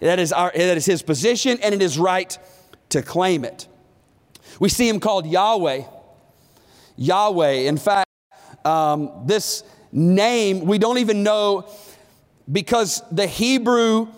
That 0.01 0.18
is, 0.18 0.33
our, 0.33 0.53
that 0.55 0.77
is 0.77 0.87
his 0.87 1.03
position, 1.03 1.59
and 1.62 1.74
it 1.74 1.83
is 1.83 1.98
right 1.98 2.37
to 2.90 3.03
claim 3.03 3.44
it. 3.44 3.66
We 4.61 4.68
see 4.68 4.88
him 4.88 5.01
called 5.01 5.27
Yahweh. 5.27 5.83
Yahweh. 6.96 7.51
In 7.51 7.77
fact, 7.77 8.09
um, 8.64 9.22
this 9.27 9.62
name, 9.92 10.61
we 10.61 10.79
don't 10.79 10.98
even 10.98 11.22
know 11.22 11.68
because 12.51 13.03
the 13.12 13.27
Hebrew 13.27 14.09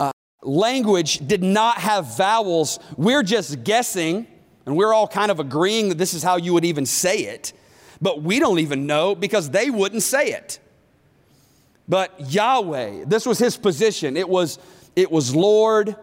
uh, 0.00 0.12
language 0.42 1.26
did 1.26 1.42
not 1.42 1.78
have 1.78 2.16
vowels. 2.16 2.78
We're 2.96 3.22
just 3.22 3.64
guessing, 3.64 4.26
and 4.66 4.76
we're 4.76 4.92
all 4.92 5.08
kind 5.08 5.30
of 5.30 5.40
agreeing 5.40 5.90
that 5.90 5.98
this 5.98 6.14
is 6.14 6.22
how 6.22 6.36
you 6.36 6.52
would 6.54 6.64
even 6.64 6.86
say 6.86 7.18
it 7.18 7.52
but 8.04 8.22
we 8.22 8.38
don't 8.38 8.58
even 8.58 8.86
know 8.86 9.14
because 9.14 9.48
they 9.48 9.70
wouldn't 9.70 10.02
say 10.02 10.28
it. 10.32 10.58
But 11.88 12.30
Yahweh, 12.32 13.04
this 13.06 13.24
was 13.24 13.38
his 13.38 13.56
position. 13.56 14.18
It 14.18 14.28
was, 14.28 14.58
it 14.96 15.10
was 15.10 15.34
Lord 15.34 15.96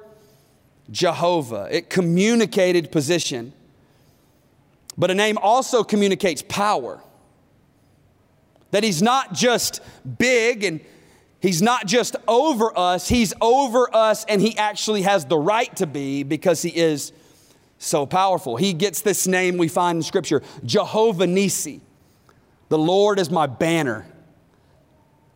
Jehovah. 0.89 1.67
It 1.71 1.91
communicated 1.91 2.91
position. 2.91 3.53
But 4.97 5.11
a 5.11 5.13
name 5.13 5.37
also 5.37 5.83
communicates 5.83 6.41
power. 6.41 7.01
That 8.71 8.83
he's 8.83 9.01
not 9.01 9.33
just 9.33 9.81
big 10.17 10.63
and 10.63 10.81
he's 11.39 11.61
not 11.61 11.85
just 11.85 12.15
over 12.27 12.77
us, 12.77 13.07
he's 13.07 13.33
over 13.41 13.93
us 13.95 14.25
and 14.25 14.41
he 14.41 14.57
actually 14.57 15.03
has 15.03 15.25
the 15.25 15.37
right 15.37 15.75
to 15.77 15.85
be 15.85 16.23
because 16.23 16.61
he 16.61 16.69
is 16.69 17.11
so 17.77 18.05
powerful. 18.05 18.55
He 18.55 18.73
gets 18.73 19.01
this 19.01 19.27
name 19.27 19.57
we 19.57 19.67
find 19.67 19.97
in 19.97 20.03
Scripture 20.03 20.41
Jehovah 20.63 21.27
Nisi. 21.27 21.81
The 22.69 22.77
Lord 22.77 23.19
is 23.19 23.29
my 23.29 23.47
banner. 23.47 24.05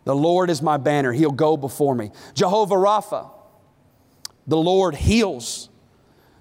The 0.06 0.15
Lord 0.15 0.50
is 0.50 0.62
my 0.62 0.78
banner. 0.78 1.12
He'll 1.12 1.32
go 1.32 1.58
before 1.58 1.95
me. 1.95 2.12
Jehovah 2.36 2.76
Rapha. 2.76 3.30
The 4.48 4.58
Lord 4.58 4.95
heals. 4.95 5.69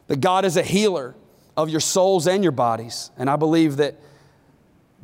That 0.06 0.20
God 0.20 0.44
is 0.44 0.58
a 0.58 0.62
healer 0.62 1.16
of 1.56 1.70
your 1.70 1.80
souls 1.80 2.26
and 2.28 2.42
your 2.42 2.52
bodies. 2.52 3.10
And 3.16 3.30
I 3.30 3.36
believe 3.36 3.76
that 3.78 3.98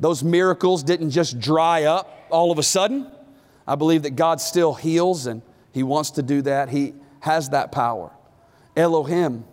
those 0.01 0.23
miracles 0.23 0.83
didn't 0.83 1.11
just 1.11 1.39
dry 1.39 1.83
up 1.83 2.25
all 2.31 2.51
of 2.51 2.57
a 2.57 2.63
sudden. 2.63 3.09
I 3.67 3.75
believe 3.75 4.01
that 4.03 4.15
God 4.17 4.41
still 4.41 4.73
heals 4.73 5.27
and 5.27 5.43
He 5.71 5.83
wants 5.83 6.11
to 6.11 6.23
do 6.23 6.41
that. 6.41 6.69
He 6.69 6.95
has 7.21 7.49
that 7.49 7.71
power. 7.71 8.11
Elohim. 8.75 9.45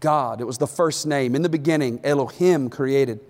God. 0.00 0.40
It 0.40 0.44
was 0.44 0.58
the 0.58 0.66
first 0.66 1.06
name. 1.06 1.36
In 1.36 1.42
the 1.42 1.48
beginning, 1.48 2.00
Elohim 2.02 2.68
created 2.68 3.20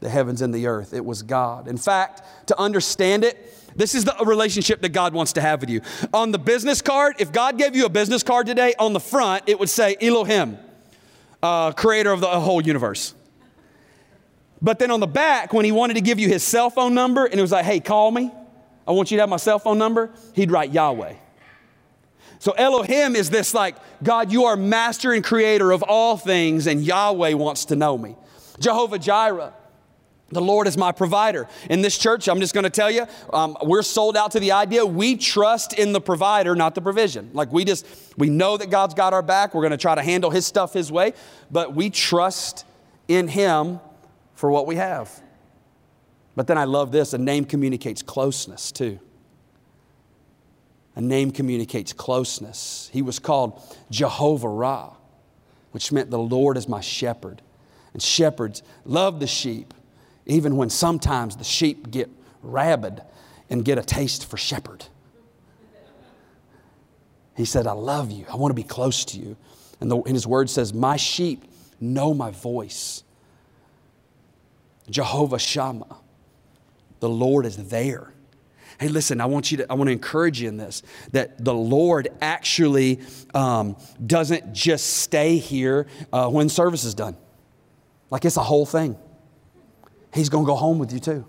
the 0.00 0.10
heavens 0.10 0.42
and 0.42 0.54
the 0.54 0.66
earth. 0.66 0.92
It 0.92 1.04
was 1.04 1.22
God. 1.22 1.68
In 1.68 1.78
fact, 1.78 2.22
to 2.48 2.60
understand 2.60 3.24
it, 3.24 3.56
this 3.74 3.94
is 3.94 4.04
the 4.04 4.14
relationship 4.26 4.82
that 4.82 4.90
God 4.90 5.14
wants 5.14 5.32
to 5.34 5.40
have 5.40 5.62
with 5.62 5.70
you. 5.70 5.80
On 6.12 6.32
the 6.32 6.38
business 6.38 6.82
card, 6.82 7.16
if 7.18 7.32
God 7.32 7.56
gave 7.56 7.74
you 7.74 7.86
a 7.86 7.90
business 7.90 8.22
card 8.22 8.46
today, 8.46 8.74
on 8.78 8.92
the 8.92 9.00
front, 9.00 9.44
it 9.46 9.58
would 9.58 9.70
say 9.70 9.96
Elohim, 10.02 10.58
uh, 11.42 11.72
creator 11.72 12.12
of 12.12 12.20
the 12.20 12.28
whole 12.28 12.60
universe. 12.60 13.14
But 14.62 14.78
then 14.78 14.90
on 14.90 15.00
the 15.00 15.06
back, 15.06 15.52
when 15.52 15.64
he 15.64 15.72
wanted 15.72 15.94
to 15.94 16.00
give 16.00 16.18
you 16.18 16.28
his 16.28 16.42
cell 16.42 16.70
phone 16.70 16.94
number 16.94 17.24
and 17.24 17.38
it 17.38 17.42
was 17.42 17.52
like, 17.52 17.64
hey, 17.64 17.80
call 17.80 18.10
me, 18.10 18.30
I 18.86 18.92
want 18.92 19.10
you 19.10 19.16
to 19.16 19.22
have 19.22 19.30
my 19.30 19.36
cell 19.36 19.58
phone 19.58 19.78
number, 19.78 20.10
he'd 20.34 20.50
write 20.50 20.72
Yahweh. 20.72 21.14
So 22.40 22.52
Elohim 22.52 23.16
is 23.16 23.30
this 23.30 23.54
like, 23.54 23.76
God, 24.02 24.32
you 24.32 24.44
are 24.44 24.56
master 24.56 25.12
and 25.12 25.22
creator 25.22 25.72
of 25.72 25.82
all 25.82 26.16
things, 26.16 26.66
and 26.66 26.82
Yahweh 26.82 27.34
wants 27.34 27.66
to 27.66 27.76
know 27.76 27.98
me. 27.98 28.16
Jehovah 28.58 28.98
Jireh, 28.98 29.52
The 30.30 30.40
Lord 30.40 30.68
is 30.68 30.76
my 30.76 30.92
provider. 30.92 31.48
In 31.68 31.82
this 31.82 31.98
church, 31.98 32.28
I'm 32.28 32.40
just 32.40 32.54
going 32.54 32.64
to 32.64 32.70
tell 32.70 32.90
you, 32.90 33.06
um, 33.32 33.56
we're 33.62 33.82
sold 33.82 34.16
out 34.16 34.32
to 34.32 34.40
the 34.40 34.52
idea 34.52 34.86
we 34.86 35.16
trust 35.16 35.72
in 35.72 35.92
the 35.92 36.00
provider, 36.00 36.54
not 36.54 36.74
the 36.74 36.80
provision. 36.80 37.30
Like 37.32 37.52
we 37.52 37.64
just, 37.64 37.86
we 38.16 38.30
know 38.30 38.56
that 38.56 38.70
God's 38.70 38.94
got 38.94 39.12
our 39.12 39.22
back. 39.22 39.54
We're 39.54 39.62
going 39.62 39.72
to 39.72 39.76
try 39.76 39.96
to 39.96 40.02
handle 40.02 40.30
His 40.30 40.46
stuff 40.46 40.72
His 40.72 40.92
way, 40.92 41.14
but 41.50 41.74
we 41.74 41.90
trust 41.90 42.64
in 43.08 43.26
Him 43.26 43.80
for 44.40 44.50
what 44.50 44.66
we 44.66 44.76
have. 44.76 45.22
But 46.34 46.46
then 46.46 46.56
I 46.56 46.64
love 46.64 46.92
this 46.92 47.12
a 47.12 47.18
name 47.18 47.44
communicates 47.44 48.00
closeness 48.00 48.72
too. 48.72 48.98
A 50.96 51.00
name 51.02 51.30
communicates 51.30 51.92
closeness. 51.92 52.88
He 52.90 53.02
was 53.02 53.18
called 53.18 53.62
Jehovah 53.90 54.48
Ra, 54.48 54.94
which 55.72 55.92
meant 55.92 56.10
the 56.10 56.18
Lord 56.18 56.56
is 56.56 56.66
my 56.66 56.80
shepherd. 56.80 57.42
And 57.92 58.02
shepherds 58.02 58.62
love 58.86 59.20
the 59.20 59.26
sheep 59.26 59.74
even 60.24 60.56
when 60.56 60.70
sometimes 60.70 61.36
the 61.36 61.44
sheep 61.44 61.90
get 61.90 62.08
rabid 62.42 63.02
and 63.50 63.62
get 63.62 63.76
a 63.76 63.82
taste 63.82 64.24
for 64.24 64.38
shepherd. 64.38 64.86
He 67.36 67.44
said, 67.44 67.66
I 67.66 67.72
love 67.72 68.10
you. 68.10 68.24
I 68.32 68.36
want 68.36 68.52
to 68.52 68.56
be 68.56 68.66
close 68.66 69.04
to 69.06 69.18
you. 69.18 69.36
And, 69.82 69.90
the, 69.90 69.98
and 69.98 70.14
his 70.14 70.26
word 70.26 70.48
says, 70.48 70.72
My 70.72 70.96
sheep 70.96 71.44
know 71.78 72.14
my 72.14 72.30
voice. 72.30 73.04
Jehovah 74.90 75.38
Shammah, 75.38 75.96
the 77.00 77.08
Lord 77.08 77.46
is 77.46 77.56
there. 77.68 78.12
Hey, 78.78 78.88
listen, 78.88 79.20
I 79.20 79.26
want 79.26 79.50
you 79.50 79.58
to, 79.58 79.66
I 79.70 79.74
want 79.74 79.88
to 79.88 79.92
encourage 79.92 80.40
you 80.40 80.48
in 80.48 80.56
this 80.56 80.82
that 81.12 81.44
the 81.44 81.54
Lord 81.54 82.08
actually 82.20 83.00
um, 83.34 83.76
doesn't 84.04 84.54
just 84.54 84.86
stay 84.86 85.36
here 85.36 85.86
uh, 86.12 86.28
when 86.28 86.48
service 86.48 86.84
is 86.84 86.94
done. 86.94 87.16
Like 88.10 88.24
it's 88.24 88.36
a 88.36 88.42
whole 88.42 88.66
thing. 88.66 88.96
He's 90.12 90.28
going 90.28 90.44
to 90.44 90.46
go 90.46 90.56
home 90.56 90.78
with 90.78 90.92
you 90.92 90.98
too. 90.98 91.26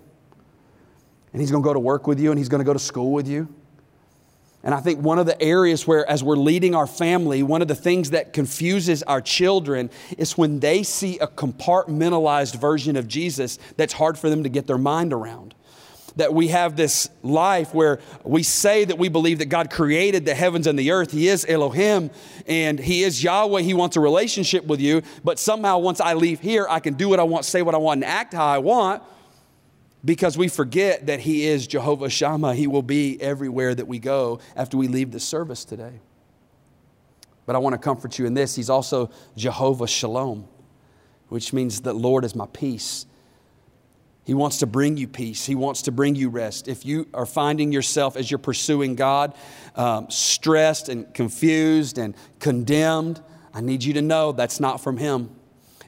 And 1.32 1.40
He's 1.40 1.50
going 1.50 1.62
to 1.62 1.66
go 1.66 1.72
to 1.72 1.80
work 1.80 2.06
with 2.06 2.20
you 2.20 2.30
and 2.30 2.38
He's 2.38 2.48
going 2.48 2.60
to 2.60 2.64
go 2.64 2.72
to 2.72 2.78
school 2.78 3.12
with 3.12 3.28
you. 3.28 3.48
And 4.64 4.74
I 4.74 4.80
think 4.80 5.00
one 5.00 5.18
of 5.18 5.26
the 5.26 5.40
areas 5.42 5.86
where, 5.86 6.08
as 6.08 6.22
we're 6.22 6.36
leading 6.36 6.74
our 6.74 6.86
family, 6.86 7.42
one 7.42 7.62
of 7.62 7.68
the 7.68 7.74
things 7.74 8.10
that 8.10 8.32
confuses 8.32 9.02
our 9.02 9.20
children 9.20 9.90
is 10.18 10.38
when 10.38 10.60
they 10.60 10.82
see 10.84 11.18
a 11.18 11.26
compartmentalized 11.26 12.54
version 12.56 12.96
of 12.96 13.08
Jesus 13.08 13.58
that's 13.76 13.92
hard 13.92 14.16
for 14.16 14.30
them 14.30 14.44
to 14.44 14.48
get 14.48 14.66
their 14.66 14.78
mind 14.78 15.12
around 15.12 15.54
that 16.16 16.34
we 16.34 16.48
have 16.48 16.76
this 16.76 17.08
life 17.22 17.72
where 17.74 17.98
we 18.22 18.42
say 18.42 18.84
that 18.84 18.98
we 18.98 19.08
believe 19.08 19.38
that 19.38 19.46
God 19.46 19.70
created 19.70 20.26
the 20.26 20.34
heavens 20.34 20.66
and 20.66 20.78
the 20.78 20.90
earth. 20.90 21.10
He 21.10 21.28
is 21.28 21.46
Elohim 21.48 22.10
and 22.46 22.78
He 22.78 23.02
is 23.02 23.22
Yahweh. 23.22 23.62
He 23.62 23.74
wants 23.74 23.96
a 23.96 24.00
relationship 24.00 24.66
with 24.66 24.80
you. 24.80 25.02
But 25.24 25.38
somehow, 25.38 25.78
once 25.78 26.00
I 26.00 26.14
leave 26.14 26.40
here, 26.40 26.66
I 26.68 26.80
can 26.80 26.94
do 26.94 27.08
what 27.08 27.18
I 27.18 27.22
want, 27.22 27.44
say 27.44 27.62
what 27.62 27.74
I 27.74 27.78
want, 27.78 27.98
and 27.98 28.04
act 28.04 28.34
how 28.34 28.46
I 28.46 28.58
want 28.58 29.02
because 30.04 30.36
we 30.36 30.48
forget 30.48 31.06
that 31.06 31.20
He 31.20 31.46
is 31.46 31.66
Jehovah 31.66 32.10
Shammah. 32.10 32.54
He 32.54 32.66
will 32.66 32.82
be 32.82 33.20
everywhere 33.20 33.74
that 33.74 33.86
we 33.86 33.98
go 33.98 34.40
after 34.56 34.76
we 34.76 34.88
leave 34.88 35.12
this 35.12 35.24
service 35.24 35.64
today. 35.64 36.00
But 37.46 37.56
I 37.56 37.58
want 37.58 37.74
to 37.74 37.78
comfort 37.78 38.18
you 38.18 38.26
in 38.26 38.34
this 38.34 38.54
He's 38.54 38.70
also 38.70 39.10
Jehovah 39.36 39.86
Shalom, 39.86 40.46
which 41.28 41.52
means 41.52 41.82
that 41.82 41.94
Lord 41.94 42.24
is 42.24 42.34
my 42.34 42.46
peace. 42.52 43.06
He 44.24 44.34
wants 44.34 44.58
to 44.58 44.66
bring 44.66 44.96
you 44.96 45.08
peace. 45.08 45.44
He 45.46 45.56
wants 45.56 45.82
to 45.82 45.92
bring 45.92 46.14
you 46.14 46.28
rest. 46.28 46.68
If 46.68 46.86
you 46.86 47.08
are 47.12 47.26
finding 47.26 47.72
yourself 47.72 48.16
as 48.16 48.30
you're 48.30 48.38
pursuing 48.38 48.94
God 48.94 49.34
um, 49.74 50.08
stressed 50.10 50.88
and 50.88 51.12
confused 51.12 51.98
and 51.98 52.14
condemned, 52.38 53.20
I 53.52 53.60
need 53.60 53.82
you 53.82 53.94
to 53.94 54.02
know 54.02 54.30
that's 54.32 54.60
not 54.60 54.80
from 54.80 54.96
Him. 54.96 55.30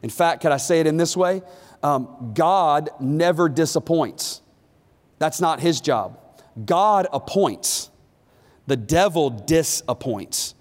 In 0.02 0.10
fact, 0.10 0.42
could 0.42 0.52
I 0.52 0.56
say 0.56 0.80
it 0.80 0.86
in 0.86 0.96
this 0.96 1.16
way? 1.16 1.42
Um, 1.84 2.32
God 2.34 2.90
never 2.98 3.48
disappoints. 3.50 4.40
That's 5.18 5.40
not 5.40 5.60
His 5.60 5.80
job. 5.80 6.18
God 6.64 7.06
appoints, 7.12 7.90
the 8.66 8.76
devil 8.76 9.28
disappoints. 9.28 10.54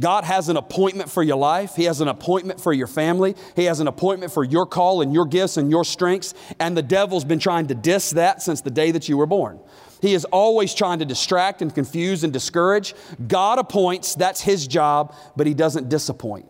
God 0.00 0.24
has 0.24 0.48
an 0.48 0.56
appointment 0.56 1.10
for 1.10 1.22
your 1.22 1.36
life. 1.36 1.76
He 1.76 1.84
has 1.84 2.00
an 2.00 2.08
appointment 2.08 2.58
for 2.58 2.72
your 2.72 2.86
family. 2.86 3.36
He 3.54 3.64
has 3.64 3.80
an 3.80 3.88
appointment 3.88 4.32
for 4.32 4.42
your 4.42 4.64
call 4.64 5.02
and 5.02 5.12
your 5.12 5.26
gifts 5.26 5.58
and 5.58 5.70
your 5.70 5.84
strengths. 5.84 6.32
And 6.58 6.74
the 6.74 6.82
devil's 6.82 7.26
been 7.26 7.38
trying 7.38 7.66
to 7.66 7.74
diss 7.74 8.10
that 8.12 8.40
since 8.40 8.62
the 8.62 8.70
day 8.70 8.92
that 8.92 9.10
you 9.10 9.18
were 9.18 9.26
born. 9.26 9.60
He 10.00 10.14
is 10.14 10.24
always 10.24 10.72
trying 10.72 11.00
to 11.00 11.04
distract 11.04 11.60
and 11.60 11.74
confuse 11.74 12.24
and 12.24 12.32
discourage. 12.32 12.94
God 13.28 13.58
appoints, 13.58 14.14
that's 14.14 14.40
his 14.40 14.66
job, 14.66 15.14
but 15.36 15.46
he 15.46 15.52
doesn't 15.52 15.90
disappoint. 15.90 16.49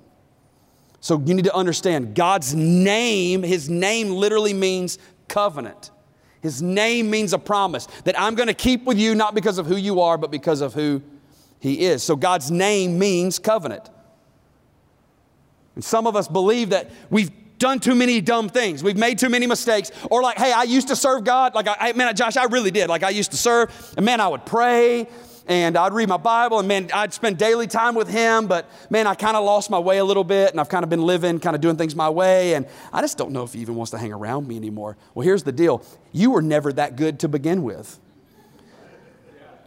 So 1.00 1.22
you 1.24 1.34
need 1.34 1.46
to 1.46 1.54
understand 1.54 2.14
God's 2.14 2.54
name, 2.54 3.42
his 3.42 3.70
name 3.70 4.10
literally 4.10 4.52
means 4.52 4.98
covenant. 5.28 5.90
His 6.42 6.62
name 6.62 7.10
means 7.10 7.32
a 7.32 7.38
promise 7.38 7.86
that 8.04 8.18
I'm 8.18 8.34
going 8.34 8.48
to 8.48 8.54
keep 8.54 8.84
with 8.84 8.98
you 8.98 9.14
not 9.14 9.34
because 9.34 9.58
of 9.58 9.66
who 9.66 9.76
you 9.76 10.00
are, 10.00 10.16
but 10.16 10.30
because 10.30 10.60
of 10.60 10.74
who 10.74 11.02
he 11.58 11.80
is. 11.80 12.02
So 12.02 12.16
God's 12.16 12.50
name 12.50 12.98
means 12.98 13.38
covenant. 13.38 13.88
And 15.74 15.84
some 15.84 16.06
of 16.06 16.16
us 16.16 16.28
believe 16.28 16.70
that 16.70 16.90
we've 17.10 17.30
done 17.58 17.78
too 17.78 17.94
many 17.94 18.20
dumb 18.20 18.48
things. 18.48 18.82
We've 18.82 18.96
made 18.96 19.18
too 19.18 19.28
many 19.28 19.46
mistakes. 19.46 19.92
Or 20.10 20.22
like, 20.22 20.38
hey, 20.38 20.52
I 20.52 20.64
used 20.64 20.88
to 20.88 20.96
serve 20.96 21.24
God. 21.24 21.54
Like, 21.54 21.66
I, 21.68 21.92
man, 21.92 22.14
Josh, 22.16 22.36
I 22.36 22.44
really 22.44 22.70
did. 22.70 22.88
Like, 22.88 23.02
I 23.02 23.10
used 23.10 23.30
to 23.32 23.36
serve. 23.36 23.70
And 23.96 24.04
man, 24.04 24.20
I 24.20 24.28
would 24.28 24.46
pray 24.46 25.06
and 25.50 25.76
I'd 25.76 25.92
read 25.92 26.08
my 26.08 26.16
Bible 26.16 26.60
and 26.60 26.68
man, 26.68 26.90
I'd 26.94 27.12
spend 27.12 27.36
daily 27.36 27.66
time 27.66 27.96
with 27.96 28.08
Him. 28.08 28.46
But 28.46 28.70
man, 28.88 29.08
I 29.08 29.16
kind 29.16 29.36
of 29.36 29.44
lost 29.44 29.68
my 29.68 29.80
way 29.80 29.98
a 29.98 30.04
little 30.04 30.22
bit 30.22 30.52
and 30.52 30.60
I've 30.60 30.68
kind 30.68 30.84
of 30.84 30.88
been 30.88 31.02
living, 31.02 31.40
kind 31.40 31.56
of 31.56 31.60
doing 31.60 31.76
things 31.76 31.96
my 31.96 32.08
way. 32.08 32.54
And 32.54 32.66
I 32.92 33.00
just 33.00 33.18
don't 33.18 33.32
know 33.32 33.42
if 33.42 33.52
He 33.52 33.58
even 33.58 33.74
wants 33.74 33.90
to 33.90 33.98
hang 33.98 34.12
around 34.12 34.46
me 34.46 34.56
anymore. 34.56 34.96
Well, 35.12 35.24
here's 35.24 35.42
the 35.42 35.50
deal 35.50 35.84
you 36.12 36.30
were 36.30 36.40
never 36.40 36.72
that 36.74 36.94
good 36.94 37.18
to 37.20 37.28
begin 37.28 37.64
with. 37.64 37.98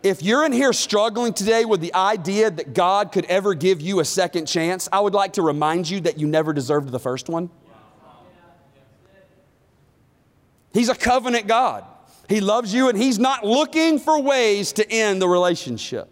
If 0.03 0.23
you're 0.23 0.45
in 0.45 0.53
here 0.53 0.71
struggling 0.71 1.33
today 1.33 1.65
with 1.65 1.81
the 1.81 1.93
idea 1.93 2.49
that 2.49 2.73
God 2.73 3.11
could 3.11 3.25
ever 3.25 3.53
give 3.53 3.81
you 3.81 3.99
a 3.99 4.05
second 4.05 4.45
chance, 4.45 4.87
I 4.91 5.01
would 5.01 5.13
like 5.13 5.33
to 5.33 5.41
remind 5.41 5.89
you 5.89 5.99
that 6.01 6.17
you 6.17 6.27
never 6.27 6.53
deserved 6.53 6.91
the 6.91 6.99
first 6.99 7.27
one. 7.27 7.49
He's 10.73 10.87
a 10.87 10.95
covenant 10.95 11.47
God. 11.47 11.85
He 12.33 12.41
loves 12.41 12.73
you 12.73 12.89
and 12.89 12.97
He's 12.97 13.19
not 13.19 13.45
looking 13.45 13.99
for 13.99 14.19
ways 14.19 14.73
to 14.73 14.91
end 14.91 15.21
the 15.21 15.27
relationship. 15.27 16.09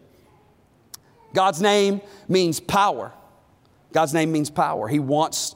God's 1.34 1.60
name 1.60 2.00
means 2.28 2.60
power. 2.60 3.12
God's 3.92 4.14
name 4.14 4.32
means 4.32 4.52
power. 4.52 4.88
He 4.88 5.00
wants, 5.00 5.56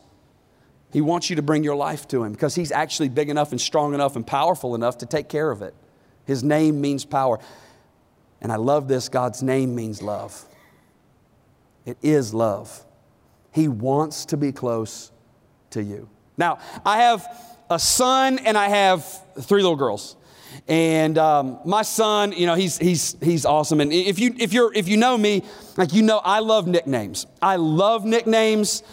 he 0.91 1.01
wants 1.01 1.29
you 1.29 1.35
to 1.35 1.43
bring 1.43 1.63
your 1.63 1.75
life 1.75 2.07
to 2.07 2.23
Him 2.23 2.31
because 2.31 2.55
He's 2.55 2.71
actually 2.71 3.09
big 3.09 3.29
enough 3.29 3.51
and 3.51 3.61
strong 3.61 3.93
enough 3.93 4.15
and 4.15 4.25
powerful 4.25 4.73
enough 4.73 4.97
to 4.97 5.05
take 5.05 5.29
care 5.29 5.51
of 5.51 5.61
it. 5.61 5.75
His 6.25 6.43
name 6.43 6.81
means 6.81 7.05
power. 7.05 7.37
And 8.41 8.51
I 8.51 8.55
love 8.55 8.87
this 8.87 9.07
God's 9.07 9.43
name 9.43 9.75
means 9.75 10.01
love. 10.01 10.45
It 11.85 11.99
is 12.01 12.33
love. 12.33 12.83
He 13.51 13.67
wants 13.67 14.25
to 14.25 14.35
be 14.35 14.51
close 14.51 15.11
to 15.69 15.83
you. 15.83 16.09
Now, 16.39 16.57
I 16.83 17.01
have 17.03 17.27
a 17.69 17.77
son 17.77 18.39
and 18.39 18.57
I 18.57 18.69
have 18.69 19.05
three 19.39 19.61
little 19.61 19.75
girls. 19.75 20.15
And 20.67 21.17
um, 21.17 21.59
my 21.65 21.81
son, 21.81 22.31
you 22.31 22.45
know, 22.45 22.55
he's, 22.55 22.77
he's, 22.77 23.17
he's 23.21 23.45
awesome. 23.45 23.81
And 23.81 23.91
if 23.91 24.19
you, 24.19 24.35
if, 24.37 24.53
you're, 24.53 24.73
if 24.73 24.87
you 24.87 24.97
know 24.97 25.17
me, 25.17 25.43
like 25.77 25.93
you 25.93 26.01
know, 26.01 26.19
I 26.23 26.39
love 26.39 26.67
nicknames. 26.67 27.27
I 27.41 27.57
love 27.57 28.05
nicknames. 28.05 28.83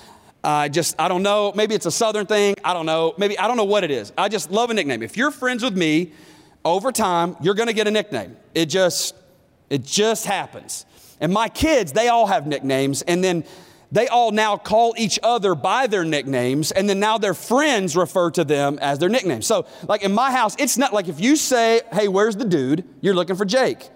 I 0.44 0.66
uh, 0.66 0.68
just, 0.68 0.96
I 0.98 1.06
don't 1.06 1.22
know, 1.22 1.52
maybe 1.54 1.74
it's 1.74 1.86
a 1.86 1.90
southern 1.90 2.26
thing. 2.26 2.56
I 2.64 2.72
don't 2.74 2.86
know. 2.86 3.14
Maybe, 3.16 3.38
I 3.38 3.46
don't 3.46 3.56
know 3.56 3.64
what 3.64 3.84
it 3.84 3.92
is. 3.92 4.12
I 4.18 4.28
just 4.28 4.50
love 4.50 4.70
a 4.70 4.74
nickname. 4.74 5.02
If 5.02 5.16
you're 5.16 5.30
friends 5.30 5.62
with 5.62 5.76
me, 5.76 6.12
over 6.64 6.92
time, 6.92 7.36
you're 7.40 7.54
going 7.54 7.68
to 7.68 7.72
get 7.72 7.86
a 7.86 7.90
nickname. 7.90 8.36
It 8.54 8.66
just, 8.66 9.14
it 9.70 9.84
just 9.84 10.26
happens. 10.26 10.86
And 11.20 11.32
my 11.32 11.48
kids, 11.48 11.92
they 11.92 12.08
all 12.08 12.26
have 12.26 12.46
nicknames. 12.46 13.02
And 13.02 13.22
then 13.22 13.44
they 13.92 14.08
all 14.08 14.30
now 14.30 14.56
call 14.56 14.94
each 14.96 15.18
other 15.22 15.54
by 15.54 15.86
their 15.86 16.02
nicknames. 16.02 16.72
And 16.72 16.88
then 16.88 16.98
now 16.98 17.18
their 17.18 17.34
friends 17.34 17.94
refer 17.94 18.30
to 18.32 18.42
them 18.42 18.78
as 18.80 18.98
their 18.98 19.10
nicknames. 19.10 19.46
So, 19.46 19.66
like 19.86 20.02
in 20.02 20.12
my 20.12 20.32
house, 20.32 20.56
it's 20.58 20.78
not 20.78 20.94
like 20.94 21.08
if 21.08 21.20
you 21.20 21.36
say, 21.36 21.82
hey, 21.92 22.08
where's 22.08 22.34
the 22.34 22.46
dude? 22.46 22.84
You're 23.02 23.14
looking 23.14 23.36
for 23.36 23.44
Jake. 23.44 23.90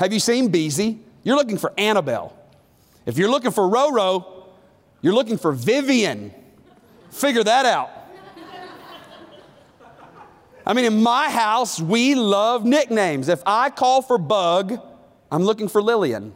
Have 0.00 0.14
you 0.14 0.18
seen 0.18 0.48
Beezy? 0.48 0.98
You're 1.22 1.36
looking 1.36 1.58
for 1.58 1.74
Annabelle. 1.76 2.34
If 3.04 3.18
you're 3.18 3.30
looking 3.30 3.50
for 3.50 3.64
Roro, 3.64 4.46
you're 5.02 5.12
looking 5.12 5.36
for 5.36 5.52
Vivian. 5.52 6.32
Figure 7.10 7.44
that 7.44 7.66
out. 7.66 7.90
I 10.66 10.72
mean, 10.72 10.86
in 10.86 11.02
my 11.02 11.28
house, 11.28 11.78
we 11.78 12.14
love 12.14 12.64
nicknames. 12.64 13.28
If 13.28 13.42
I 13.44 13.68
call 13.68 14.00
for 14.00 14.16
Bug, 14.16 14.80
I'm 15.30 15.42
looking 15.42 15.68
for 15.68 15.82
Lillian. 15.82 16.32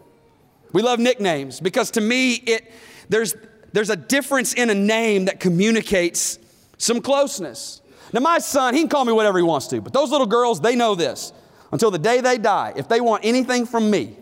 We 0.74 0.82
love 0.82 0.98
nicknames 0.98 1.60
because 1.60 1.90
to 1.92 2.02
me, 2.02 2.34
it, 2.34 2.70
there's, 3.08 3.34
there's 3.72 3.90
a 3.90 3.96
difference 3.96 4.54
in 4.54 4.70
a 4.70 4.74
name 4.74 5.26
that 5.26 5.40
communicates 5.40 6.38
some 6.76 7.00
closeness. 7.00 7.82
Now, 8.12 8.20
my 8.20 8.38
son, 8.38 8.74
he 8.74 8.80
can 8.80 8.88
call 8.88 9.04
me 9.04 9.12
whatever 9.12 9.38
he 9.38 9.44
wants 9.44 9.66
to, 9.68 9.80
but 9.80 9.92
those 9.92 10.10
little 10.10 10.26
girls, 10.26 10.60
they 10.60 10.76
know 10.76 10.94
this. 10.94 11.32
Until 11.70 11.90
the 11.90 11.98
day 11.98 12.20
they 12.20 12.38
die, 12.38 12.72
if 12.76 12.88
they 12.88 13.00
want 13.00 13.24
anything 13.24 13.66
from 13.66 13.90
me, 13.90 14.16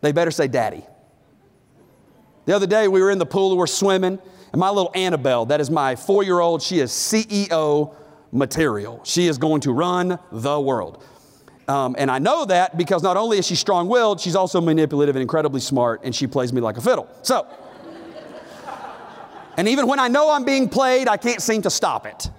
they 0.00 0.12
better 0.12 0.30
say 0.30 0.48
daddy. 0.48 0.84
The 2.46 2.56
other 2.56 2.66
day, 2.66 2.88
we 2.88 3.00
were 3.00 3.10
in 3.10 3.18
the 3.18 3.26
pool, 3.26 3.50
we 3.50 3.56
were 3.56 3.66
swimming, 3.66 4.18
and 4.52 4.60
my 4.60 4.70
little 4.70 4.90
Annabelle, 4.94 5.46
that 5.46 5.60
is 5.60 5.70
my 5.70 5.94
four 5.94 6.22
year 6.22 6.40
old, 6.40 6.62
she 6.62 6.80
is 6.80 6.90
CEO 6.90 7.94
material. 8.32 9.00
She 9.04 9.26
is 9.26 9.38
going 9.38 9.60
to 9.62 9.72
run 9.72 10.18
the 10.32 10.60
world. 10.60 11.04
Um, 11.68 11.94
and 11.98 12.10
I 12.10 12.18
know 12.18 12.46
that 12.46 12.78
because 12.78 13.02
not 13.02 13.18
only 13.18 13.38
is 13.38 13.46
she 13.46 13.54
strong 13.54 13.88
willed, 13.88 14.20
she's 14.20 14.34
also 14.34 14.60
manipulative 14.60 15.16
and 15.16 15.20
incredibly 15.22 15.60
smart, 15.60 16.00
and 16.02 16.14
she 16.14 16.26
plays 16.26 16.52
me 16.52 16.62
like 16.62 16.78
a 16.78 16.80
fiddle. 16.80 17.06
So, 17.22 17.46
and 19.58 19.68
even 19.68 19.88
when 19.88 19.98
I 19.98 20.06
know 20.06 20.30
I'm 20.30 20.44
being 20.44 20.68
played, 20.68 21.08
I 21.08 21.16
can't 21.16 21.42
seem 21.42 21.62
to 21.62 21.70
stop 21.70 22.06
it. 22.06 22.30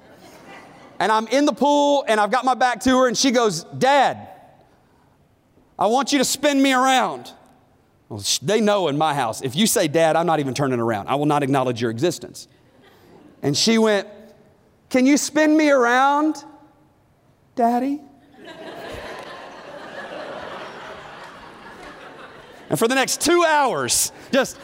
And 1.00 1.12
I'm 1.12 1.28
in 1.28 1.44
the 1.44 1.52
pool 1.52 2.06
and 2.08 2.18
I've 2.18 2.32
got 2.32 2.46
my 2.46 2.54
back 2.54 2.80
to 2.82 2.90
her, 2.92 3.08
and 3.10 3.18
she 3.18 3.32
goes, 3.32 3.66
Dad, 3.66 4.30
I 5.78 5.88
want 5.88 6.14
you 6.14 6.20
to 6.20 6.24
spin 6.24 6.62
me 6.62 6.72
around. 6.72 7.30
Well, 8.08 8.24
they 8.42 8.62
know 8.62 8.88
in 8.88 8.98
my 8.98 9.14
house, 9.14 9.42
if 9.42 9.54
you 9.54 9.68
say 9.68 9.90
dad, 9.90 10.16
I'm 10.16 10.26
not 10.26 10.40
even 10.40 10.54
turning 10.54 10.80
around. 10.80 11.10
I 11.10 11.16
will 11.16 11.26
not 11.26 11.44
acknowledge 11.44 11.82
your 11.82 11.92
existence. 11.92 12.48
And 13.42 13.56
she 13.56 13.78
went, 13.78 14.08
Can 14.90 15.06
you 15.06 15.18
spin 15.18 15.58
me 15.58 15.70
around, 15.70 16.44
daddy? 17.56 18.00
and 22.70 22.80
for 22.80 22.88
the 22.88 22.96
next 22.96 23.20
two 23.20 23.44
hours, 23.46 24.14
just, 24.32 24.58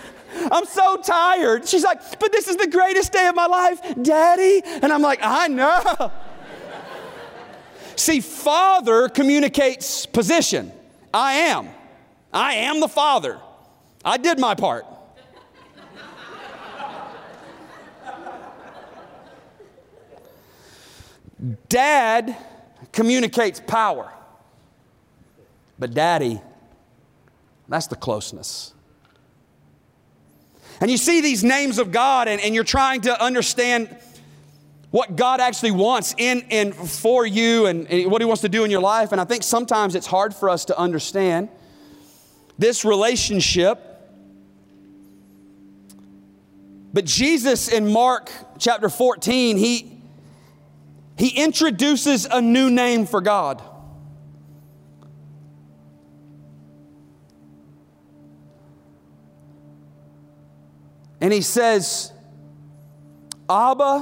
I'm 0.52 0.66
so 0.66 0.98
tired. 0.98 1.68
She's 1.68 1.84
like, 1.84 2.20
But 2.20 2.32
this 2.32 2.48
is 2.48 2.58
the 2.58 2.68
greatest 2.68 3.12
day 3.12 3.28
of 3.28 3.36
my 3.36 3.46
life, 3.46 3.82
daddy. 4.02 4.62
And 4.66 4.92
I'm 4.92 5.02
like, 5.02 5.20
I 5.22 5.48
know. 5.48 6.12
See, 7.96 8.20
father 8.20 9.10
communicates 9.10 10.06
position. 10.06 10.72
I 11.14 11.34
am. 11.34 11.70
I 12.34 12.56
am 12.56 12.82
the 12.82 12.90
Father. 12.90 13.40
I 14.04 14.18
did 14.18 14.38
my 14.38 14.54
part. 14.54 14.86
Dad 21.70 22.36
communicates 22.92 23.62
power. 23.66 24.12
But 25.80 25.94
daddy, 25.94 26.42
that's 27.68 27.88
the 27.88 27.96
closeness. 27.96 28.75
And 30.82 30.92
you 30.92 30.98
see 30.98 31.22
these 31.22 31.44
names 31.44 31.80
of 31.80 31.92
God, 31.92 32.28
and, 32.28 32.42
and 32.42 32.54
you're 32.54 32.64
trying 32.64 33.02
to 33.02 33.24
understand 33.24 33.96
what 34.92 35.16
God 35.16 35.42
actually 35.42 35.72
wants 35.72 36.16
in 36.18 36.46
and 36.52 36.74
for 36.74 37.26
you 37.26 37.66
and, 37.66 37.88
and 37.88 38.12
what 38.12 38.22
He 38.22 38.26
wants 38.26 38.42
to 38.42 38.50
do 38.50 38.64
in 38.64 38.72
your 38.72 38.82
life. 38.82 39.12
And 39.12 39.20
I 39.20 39.26
think 39.26 39.44
sometimes 39.44 39.96
it's 39.96 40.08
hard 40.08 40.34
for 40.34 40.50
us 40.50 40.66
to 40.66 40.78
understand 40.78 41.50
this 42.58 42.86
relationship. 42.86 43.80
But 46.94 47.06
Jesus 47.06 47.68
in 47.68 47.92
Mark 47.92 48.32
chapter 48.58 48.88
14, 48.88 49.58
he, 49.58 50.00
he 51.18 51.44
introduces 51.44 52.26
a 52.26 52.42
new 52.42 52.70
name 52.70 53.06
for 53.06 53.20
God. 53.20 53.62
And 61.26 61.34
he 61.34 61.42
says, 61.42 62.14
Abba, 63.50 64.02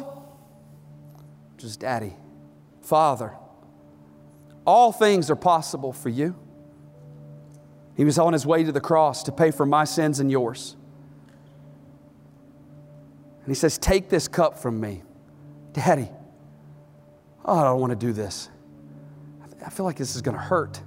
which 1.53 1.63
is 1.63 1.77
daddy, 1.77 2.17
father, 2.81 3.31
all 4.67 4.91
things 4.91 5.31
are 5.31 5.37
possible 5.37 5.93
for 5.93 6.09
you. 6.09 6.35
He 7.95 8.03
was 8.03 8.19
on 8.19 8.33
his 8.33 8.45
way 8.45 8.65
to 8.65 8.73
the 8.73 8.81
cross 8.81 9.23
to 9.23 9.31
pay 9.31 9.51
for 9.51 9.65
my 9.65 9.85
sins 9.85 10.19
and 10.19 10.29
yours. 10.29 10.75
And 13.45 13.47
he 13.47 13.55
says, 13.55 13.77
Take 13.77 14.09
this 14.09 14.27
cup 14.27 14.59
from 14.59 14.81
me. 14.81 15.01
Daddy, 15.71 16.09
oh, 17.45 17.57
I 17.57 17.63
don't 17.63 17.79
want 17.79 17.91
to 17.91 18.05
do 18.05 18.11
this. 18.11 18.49
I 19.65 19.69
feel 19.69 19.85
like 19.85 19.95
this 19.95 20.17
is 20.17 20.21
going 20.21 20.35
to 20.35 20.43
hurt. 20.43 20.81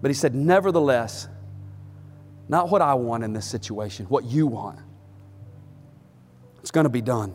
But 0.00 0.10
he 0.10 0.14
said, 0.14 0.34
Nevertheless, 0.34 1.28
not 2.50 2.68
what 2.68 2.82
I 2.82 2.94
want 2.94 3.22
in 3.22 3.32
this 3.32 3.46
situation, 3.46 4.06
what 4.06 4.24
you 4.24 4.48
want. 4.48 4.80
It's 6.58 6.72
going 6.72 6.82
to 6.82 6.90
be 6.90 7.00
done. 7.00 7.32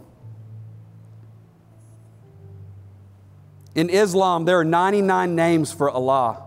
In 3.75 3.89
Islam, 3.89 4.43
there 4.43 4.60
are 4.60 4.65
99 4.65 5.34
names 5.34 5.71
for 5.71 5.89
Allah. 5.89 6.43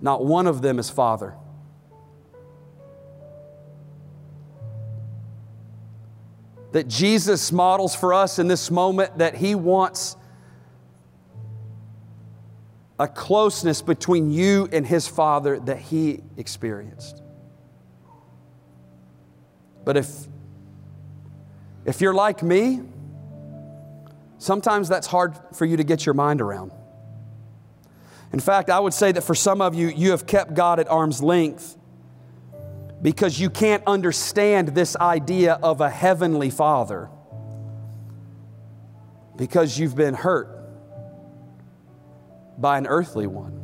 Not 0.00 0.24
one 0.24 0.46
of 0.46 0.62
them 0.62 0.78
is 0.78 0.88
Father. 0.88 1.34
That 6.72 6.88
Jesus 6.88 7.52
models 7.52 7.94
for 7.94 8.14
us 8.14 8.38
in 8.38 8.48
this 8.48 8.70
moment 8.70 9.18
that 9.18 9.34
He 9.34 9.54
wants 9.54 10.16
a 12.98 13.06
closeness 13.06 13.82
between 13.82 14.30
you 14.30 14.66
and 14.72 14.86
His 14.86 15.06
Father 15.06 15.60
that 15.60 15.78
He 15.78 16.22
experienced. 16.38 17.22
But 19.90 19.96
if, 19.96 20.28
if 21.84 22.00
you're 22.00 22.14
like 22.14 22.44
me, 22.44 22.80
sometimes 24.38 24.88
that's 24.88 25.08
hard 25.08 25.36
for 25.52 25.64
you 25.64 25.78
to 25.78 25.82
get 25.82 26.06
your 26.06 26.14
mind 26.14 26.40
around. 26.40 26.70
In 28.32 28.38
fact, 28.38 28.70
I 28.70 28.78
would 28.78 28.94
say 28.94 29.10
that 29.10 29.22
for 29.22 29.34
some 29.34 29.60
of 29.60 29.74
you, 29.74 29.88
you 29.88 30.12
have 30.12 30.28
kept 30.28 30.54
God 30.54 30.78
at 30.78 30.86
arm's 30.86 31.24
length 31.24 31.76
because 33.02 33.40
you 33.40 33.50
can't 33.50 33.82
understand 33.84 34.68
this 34.76 34.94
idea 34.94 35.54
of 35.54 35.80
a 35.80 35.90
heavenly 35.90 36.50
father 36.50 37.10
because 39.36 39.76
you've 39.76 39.96
been 39.96 40.14
hurt 40.14 40.56
by 42.58 42.78
an 42.78 42.86
earthly 42.86 43.26
one. 43.26 43.59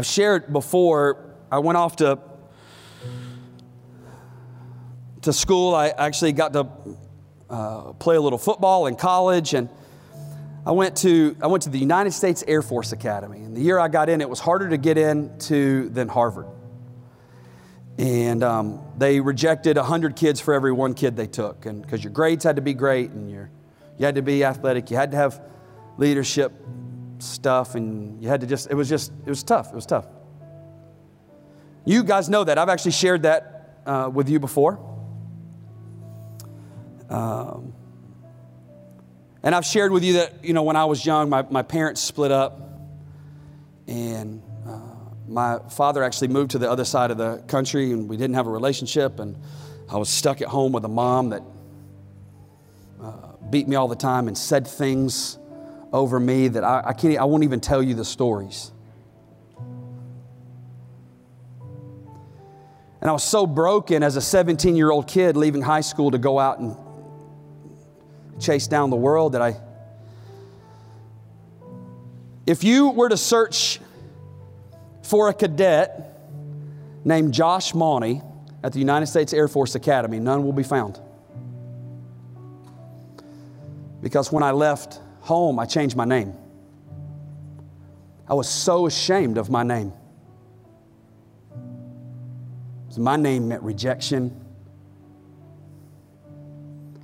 I've 0.00 0.06
shared 0.06 0.50
before, 0.50 1.22
I 1.52 1.58
went 1.58 1.76
off 1.76 1.96
to, 1.96 2.18
to 5.20 5.30
school. 5.30 5.74
I 5.74 5.88
actually 5.88 6.32
got 6.32 6.54
to 6.54 6.68
uh, 7.50 7.92
play 7.92 8.16
a 8.16 8.20
little 8.22 8.38
football 8.38 8.86
in 8.86 8.96
college, 8.96 9.52
and 9.52 9.68
I 10.64 10.72
went 10.72 10.96
to 11.02 11.36
I 11.42 11.48
went 11.48 11.64
to 11.64 11.68
the 11.68 11.78
United 11.78 12.12
States 12.12 12.42
Air 12.48 12.62
Force 12.62 12.92
Academy. 12.92 13.40
And 13.40 13.54
the 13.54 13.60
year 13.60 13.78
I 13.78 13.88
got 13.88 14.08
in, 14.08 14.22
it 14.22 14.30
was 14.30 14.40
harder 14.40 14.70
to 14.70 14.78
get 14.78 14.96
into 14.96 15.90
than 15.90 16.08
Harvard. 16.08 16.46
And 17.98 18.42
um, 18.42 18.80
they 18.96 19.20
rejected 19.20 19.76
100 19.76 20.16
kids 20.16 20.40
for 20.40 20.54
every 20.54 20.72
one 20.72 20.94
kid 20.94 21.14
they 21.14 21.26
took. 21.26 21.66
And 21.66 21.82
because 21.82 22.02
your 22.02 22.14
grades 22.14 22.42
had 22.42 22.56
to 22.56 22.62
be 22.62 22.72
great 22.72 23.10
and 23.10 23.30
your, 23.30 23.50
you 23.98 24.06
had 24.06 24.14
to 24.14 24.22
be 24.22 24.44
athletic, 24.44 24.90
you 24.90 24.96
had 24.96 25.10
to 25.10 25.18
have 25.18 25.42
leadership 25.98 26.54
stuff, 27.22 27.74
and 27.74 28.22
you 28.22 28.28
had 28.28 28.40
to 28.40 28.46
just, 28.46 28.70
it 28.70 28.74
was 28.74 28.88
just, 28.88 29.12
it 29.24 29.28
was 29.28 29.42
tough. 29.42 29.68
It 29.72 29.74
was 29.74 29.86
tough. 29.86 30.06
You 31.84 32.04
guys 32.04 32.28
know 32.28 32.44
that. 32.44 32.58
I've 32.58 32.68
actually 32.68 32.92
shared 32.92 33.22
that 33.22 33.80
uh, 33.86 34.10
with 34.12 34.28
you 34.28 34.38
before. 34.38 34.78
Um, 37.08 37.72
and 39.42 39.54
I've 39.54 39.64
shared 39.64 39.90
with 39.90 40.04
you 40.04 40.12
that, 40.14 40.44
you 40.44 40.52
know, 40.52 40.62
when 40.62 40.76
I 40.76 40.84
was 40.84 41.04
young, 41.04 41.30
my, 41.30 41.42
my 41.50 41.62
parents 41.62 42.00
split 42.00 42.30
up. 42.30 42.60
And 43.88 44.42
uh, 44.64 44.78
my 45.26 45.58
father 45.70 46.04
actually 46.04 46.28
moved 46.28 46.52
to 46.52 46.58
the 46.58 46.70
other 46.70 46.84
side 46.84 47.10
of 47.10 47.18
the 47.18 47.42
country, 47.48 47.90
and 47.90 48.08
we 48.08 48.16
didn't 48.16 48.34
have 48.34 48.46
a 48.46 48.50
relationship. 48.50 49.18
And 49.18 49.36
I 49.90 49.96
was 49.96 50.08
stuck 50.08 50.42
at 50.42 50.48
home 50.48 50.70
with 50.70 50.84
a 50.84 50.88
mom 50.88 51.30
that 51.30 51.42
uh, 53.02 53.12
beat 53.50 53.66
me 53.66 53.74
all 53.74 53.88
the 53.88 53.96
time 53.96 54.28
and 54.28 54.38
said 54.38 54.66
things 54.68 55.39
over 55.92 56.20
me 56.20 56.48
that 56.48 56.64
I, 56.64 56.82
I 56.86 56.92
can't, 56.92 57.18
I 57.18 57.24
won't 57.24 57.44
even 57.44 57.60
tell 57.60 57.82
you 57.82 57.94
the 57.94 58.04
stories. 58.04 58.70
And 63.00 63.08
I 63.08 63.12
was 63.12 63.24
so 63.24 63.46
broken 63.46 64.02
as 64.02 64.16
a 64.16 64.20
17 64.20 64.76
year 64.76 64.90
old 64.90 65.08
kid 65.08 65.36
leaving 65.36 65.62
high 65.62 65.80
school 65.80 66.10
to 66.10 66.18
go 66.18 66.38
out 66.38 66.58
and 66.58 66.76
chase 68.38 68.66
down 68.66 68.90
the 68.90 68.96
world 68.96 69.32
that 69.32 69.42
I. 69.42 69.56
If 72.46 72.62
you 72.64 72.90
were 72.90 73.08
to 73.08 73.16
search 73.16 73.80
for 75.02 75.28
a 75.28 75.34
cadet 75.34 76.20
named 77.04 77.32
Josh 77.32 77.72
Mauney 77.72 78.22
at 78.62 78.72
the 78.72 78.78
United 78.78 79.06
States 79.06 79.32
Air 79.32 79.48
Force 79.48 79.74
Academy, 79.74 80.18
none 80.18 80.44
will 80.44 80.52
be 80.52 80.62
found. 80.62 81.00
Because 84.02 84.30
when 84.30 84.42
I 84.42 84.50
left 84.50 85.00
home, 85.20 85.58
I 85.58 85.66
changed 85.66 85.96
my 85.96 86.04
name. 86.04 86.34
I 88.28 88.34
was 88.34 88.48
so 88.48 88.86
ashamed 88.86 89.38
of 89.38 89.50
my 89.50 89.62
name. 89.62 89.92
So 92.90 93.00
My 93.00 93.16
name 93.16 93.48
meant 93.48 93.62
rejection. 93.62 94.44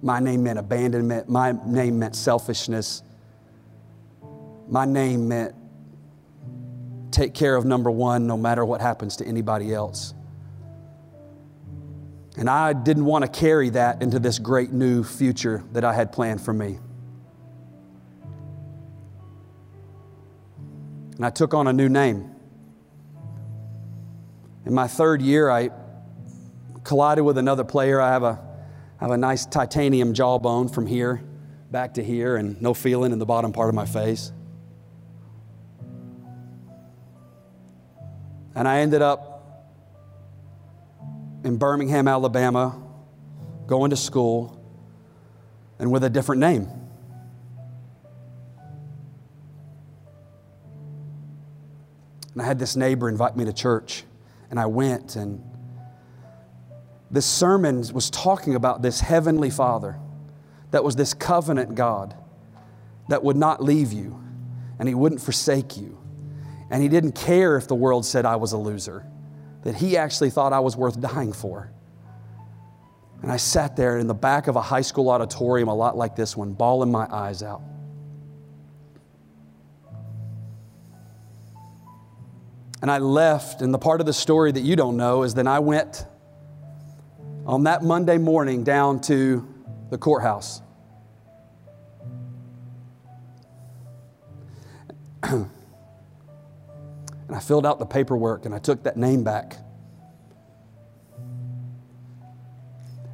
My 0.02 0.20
name 0.20 0.42
meant 0.42 0.58
abandonment. 0.58 1.28
My 1.28 1.52
name 1.64 1.98
meant 1.98 2.14
selfishness. 2.14 3.02
My 4.68 4.84
name 4.84 5.28
meant 5.28 5.54
take 7.10 7.34
care 7.34 7.56
of 7.56 7.64
number 7.64 7.90
one 7.90 8.26
no 8.26 8.36
matter 8.36 8.64
what 8.64 8.80
happens 8.80 9.16
to 9.16 9.24
anybody 9.24 9.72
else. 9.72 10.12
And 12.36 12.50
I 12.50 12.72
didn't 12.72 13.06
want 13.06 13.24
to 13.24 13.30
carry 13.30 13.70
that 13.70 14.02
into 14.02 14.18
this 14.18 14.38
great 14.38 14.70
new 14.70 15.02
future 15.02 15.64
that 15.72 15.84
I 15.84 15.94
had 15.94 16.12
planned 16.12 16.42
for 16.42 16.52
me. 16.52 16.78
And 21.16 21.24
I 21.24 21.30
took 21.30 21.54
on 21.54 21.66
a 21.66 21.72
new 21.72 21.88
name. 21.88 22.30
In 24.66 24.74
my 24.74 24.86
third 24.86 25.22
year, 25.22 25.50
I 25.50 25.70
collided 26.84 27.24
with 27.24 27.38
another 27.38 27.64
player. 27.64 28.00
I 28.00 28.10
have 28.10 28.22
a, 28.22 28.40
I 29.00 29.04
have 29.04 29.10
a 29.10 29.16
nice 29.16 29.46
titanium 29.46 30.12
jawbone 30.14 30.68
from 30.68 30.86
here 30.86 31.22
back 31.70 31.94
to 31.94 32.04
here 32.04 32.36
and 32.36 32.60
no 32.60 32.74
feeling 32.74 33.12
in 33.12 33.18
the 33.18 33.26
bottom 33.26 33.52
part 33.52 33.68
of 33.68 33.74
my 33.74 33.86
face. 33.86 34.32
And 38.54 38.66
I 38.66 38.80
ended 38.80 39.02
up 39.02 39.36
in 41.44 41.58
Birmingham, 41.58 42.08
Alabama, 42.08 42.82
going 43.66 43.90
to 43.90 43.96
school, 43.96 44.60
and 45.78 45.90
with 45.90 46.04
a 46.04 46.10
different 46.10 46.40
name. 46.40 46.68
And 52.36 52.42
I 52.42 52.44
had 52.44 52.58
this 52.58 52.76
neighbor 52.76 53.08
invite 53.08 53.34
me 53.34 53.46
to 53.46 53.52
church, 53.54 54.04
and 54.50 54.60
I 54.60 54.66
went, 54.66 55.16
and 55.16 55.42
this 57.10 57.24
sermon 57.24 57.82
was 57.94 58.10
talking 58.10 58.54
about 58.54 58.82
this 58.82 59.00
heavenly 59.00 59.48
Father 59.48 59.98
that 60.70 60.84
was 60.84 60.96
this 60.96 61.14
covenant 61.14 61.74
God 61.74 62.14
that 63.08 63.24
would 63.24 63.38
not 63.38 63.64
leave 63.64 63.90
you, 63.90 64.22
and 64.78 64.86
He 64.86 64.94
wouldn't 64.94 65.22
forsake 65.22 65.78
you. 65.78 65.98
And 66.70 66.82
He 66.82 66.90
didn't 66.90 67.12
care 67.12 67.56
if 67.56 67.68
the 67.68 67.74
world 67.74 68.04
said 68.04 68.26
I 68.26 68.36
was 68.36 68.52
a 68.52 68.58
loser 68.58 69.06
that 69.62 69.74
he 69.74 69.96
actually 69.96 70.28
thought 70.28 70.52
I 70.52 70.60
was 70.60 70.76
worth 70.76 71.00
dying 71.00 71.32
for. 71.32 71.72
And 73.22 73.32
I 73.32 73.36
sat 73.36 73.76
there 73.76 73.98
in 73.98 74.06
the 74.06 74.14
back 74.14 74.46
of 74.46 74.54
a 74.54 74.60
high 74.60 74.82
school 74.82 75.08
auditorium, 75.08 75.68
a 75.68 75.74
lot 75.74 75.96
like 75.96 76.14
this 76.14 76.36
one, 76.36 76.52
bawling 76.52 76.92
my 76.92 77.08
eyes 77.10 77.42
out. 77.42 77.62
And 82.82 82.90
I 82.90 82.98
left, 82.98 83.62
and 83.62 83.72
the 83.72 83.78
part 83.78 84.00
of 84.00 84.06
the 84.06 84.12
story 84.12 84.52
that 84.52 84.60
you 84.60 84.76
don't 84.76 84.96
know 84.96 85.22
is 85.22 85.34
then 85.34 85.46
I 85.46 85.58
went 85.58 86.04
on 87.46 87.64
that 87.64 87.82
Monday 87.82 88.18
morning 88.18 88.64
down 88.64 89.00
to 89.02 89.46
the 89.90 89.98
courthouse. 89.98 90.60
And 95.22 95.50
I 97.34 97.40
filled 97.40 97.66
out 97.66 97.78
the 97.78 97.86
paperwork 97.86 98.44
and 98.46 98.54
I 98.54 98.58
took 98.58 98.84
that 98.84 98.96
name 98.96 99.24
back. 99.24 99.56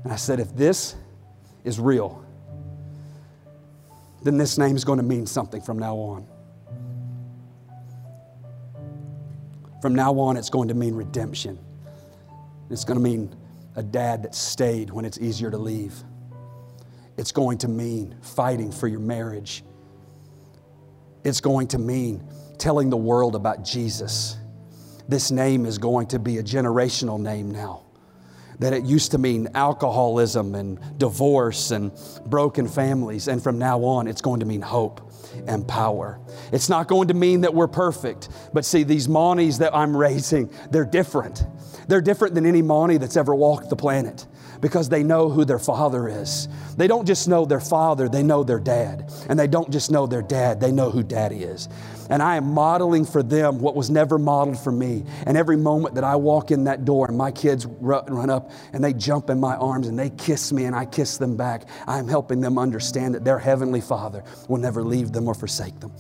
And 0.05 0.13
I 0.13 0.17
said, 0.17 0.41
if 0.41 0.55
this 0.55 0.97
is 1.65 1.81
real, 1.81 2.25
then 4.23 4.37
this 4.37 4.59
name 4.59 4.77
is 4.77 4.85
going 4.85 4.99
to 4.99 5.05
mean 5.05 5.27
something 5.27 5.63
from 5.63 5.79
now 5.79 5.97
on. 5.97 6.27
From 9.83 9.97
now 9.97 10.17
on, 10.21 10.37
it's 10.37 10.49
going 10.49 10.69
to 10.69 10.75
mean 10.75 10.95
redemption. 10.95 11.59
It's 12.71 12.85
going 12.85 12.97
to 12.97 13.03
mean 13.03 13.35
a 13.75 13.83
dad 13.83 14.23
that 14.23 14.33
stayed 14.33 14.91
when 14.91 15.05
it's 15.05 15.19
easier 15.19 15.51
to 15.51 15.59
leave. 15.59 15.93
It's 17.17 17.33
going 17.33 17.59
to 17.59 17.69
mean 17.69 18.17
fighting 18.23 18.71
for 18.71 18.87
your 18.87 19.01
marriage. 19.01 19.65
It's 21.25 21.41
going 21.41 21.67
to 21.69 21.79
mean 21.79 22.23
telling 22.59 22.91
the 22.91 22.97
world 22.97 23.35
about 23.35 23.65
Jesus. 23.65 24.37
This 25.09 25.33
name 25.33 25.67
is 25.67 25.79
going 25.79 26.07
to 26.09 26.21
be 26.21 26.39
a 26.39 26.45
generational 26.45 27.21
name 27.21 27.51
now. 27.51 27.82
That 28.63 28.73
it 28.73 28.85
used 28.85 29.11
to 29.11 29.19
mean 29.19 29.49
alcoholism 29.55 30.55
and 30.55 30.79
divorce 30.97 31.73
and 31.73 31.93
broken 32.27 32.69
families. 32.69 33.27
And 33.27 33.43
from 33.43 33.59
now 33.59 33.83
on, 33.83 34.07
it's 34.07 34.21
going 34.21 34.39
to 34.41 34.47
mean 34.47 34.63
hope 34.63 35.13
and 35.47 35.67
power. 35.67 36.21
It's 36.53 36.69
not 36.69 36.87
going 36.87 37.09
to 37.09 37.15
mean 37.15 37.41
that 37.41 37.53
we're 37.53 37.67
perfect. 37.67 38.29
But 38.53 38.65
see, 38.65 38.85
these 38.85 39.09
Mauneys 39.09 39.59
that 39.59 39.75
I'm 39.75 39.97
raising, 39.97 40.49
they're 40.71 40.85
different. 40.85 41.45
They're 41.89 42.01
different 42.01 42.35
than 42.35 42.47
any 42.47 42.63
Mauney 42.63 42.99
that's 42.99 43.17
ever 43.17 43.35
walked 43.35 43.69
the 43.69 43.77
planet 43.77 44.27
because 44.63 44.89
they 44.89 45.03
know 45.03 45.29
who 45.29 45.45
their 45.45 45.59
father 45.59 46.09
is. 46.09 46.49
They 46.79 46.87
don't 46.87 47.05
just 47.05 47.29
know 47.29 47.45
their 47.45 47.61
father, 47.61 48.09
they 48.09 48.23
know 48.23 48.45
their 48.45 48.61
dad. 48.61 49.13
And 49.29 49.39
they 49.39 49.49
don't 49.49 49.71
just 49.71 49.91
know 49.91 50.07
their 50.07 50.23
dad, 50.23 50.61
they 50.61 50.73
know 50.73 50.91
who 50.91 51.03
daddy 51.03 51.43
is. 51.43 51.69
And 52.09 52.23
I 52.23 52.37
am 52.37 52.45
modeling 52.55 53.05
for 53.05 53.23
them 53.23 53.59
what 53.59 53.75
was 53.75 53.91
never 53.91 54.19
modeled 54.19 54.59
for 54.59 54.73
me. 54.73 55.05
And 55.27 55.37
every 55.37 55.57
moment 55.57 55.97
that 55.97 56.05
I 56.05 56.17
walk 56.17 56.51
in 56.51 56.65
that 56.65 56.85
door 56.85 57.09
and 57.09 57.19
my 57.19 57.33
kids 57.33 57.67
run 57.67 58.31
up 58.31 58.51
and 58.73 58.83
they 58.83 58.93
jump 58.93 59.29
in 59.29 59.41
my 59.41 59.57
arms 59.57 59.89
and 59.89 59.99
they 59.99 60.11
kiss 60.11 60.53
me 60.53 60.65
and 60.65 60.77
I 60.77 60.87
kiss 60.87 61.19
them 61.19 61.37
back, 61.37 61.69
I'm 61.87 62.07
helping 62.07 62.41
them 62.41 62.57
understand 62.57 63.15
that 63.17 63.25
their 63.25 63.39
heavenly 63.39 63.81
father 63.81 64.23
will 64.49 64.59
never 64.59 64.85
leave 64.85 65.13
them 65.13 65.27
or 65.27 65.35
forsake 65.35 65.81
them. 65.81 65.93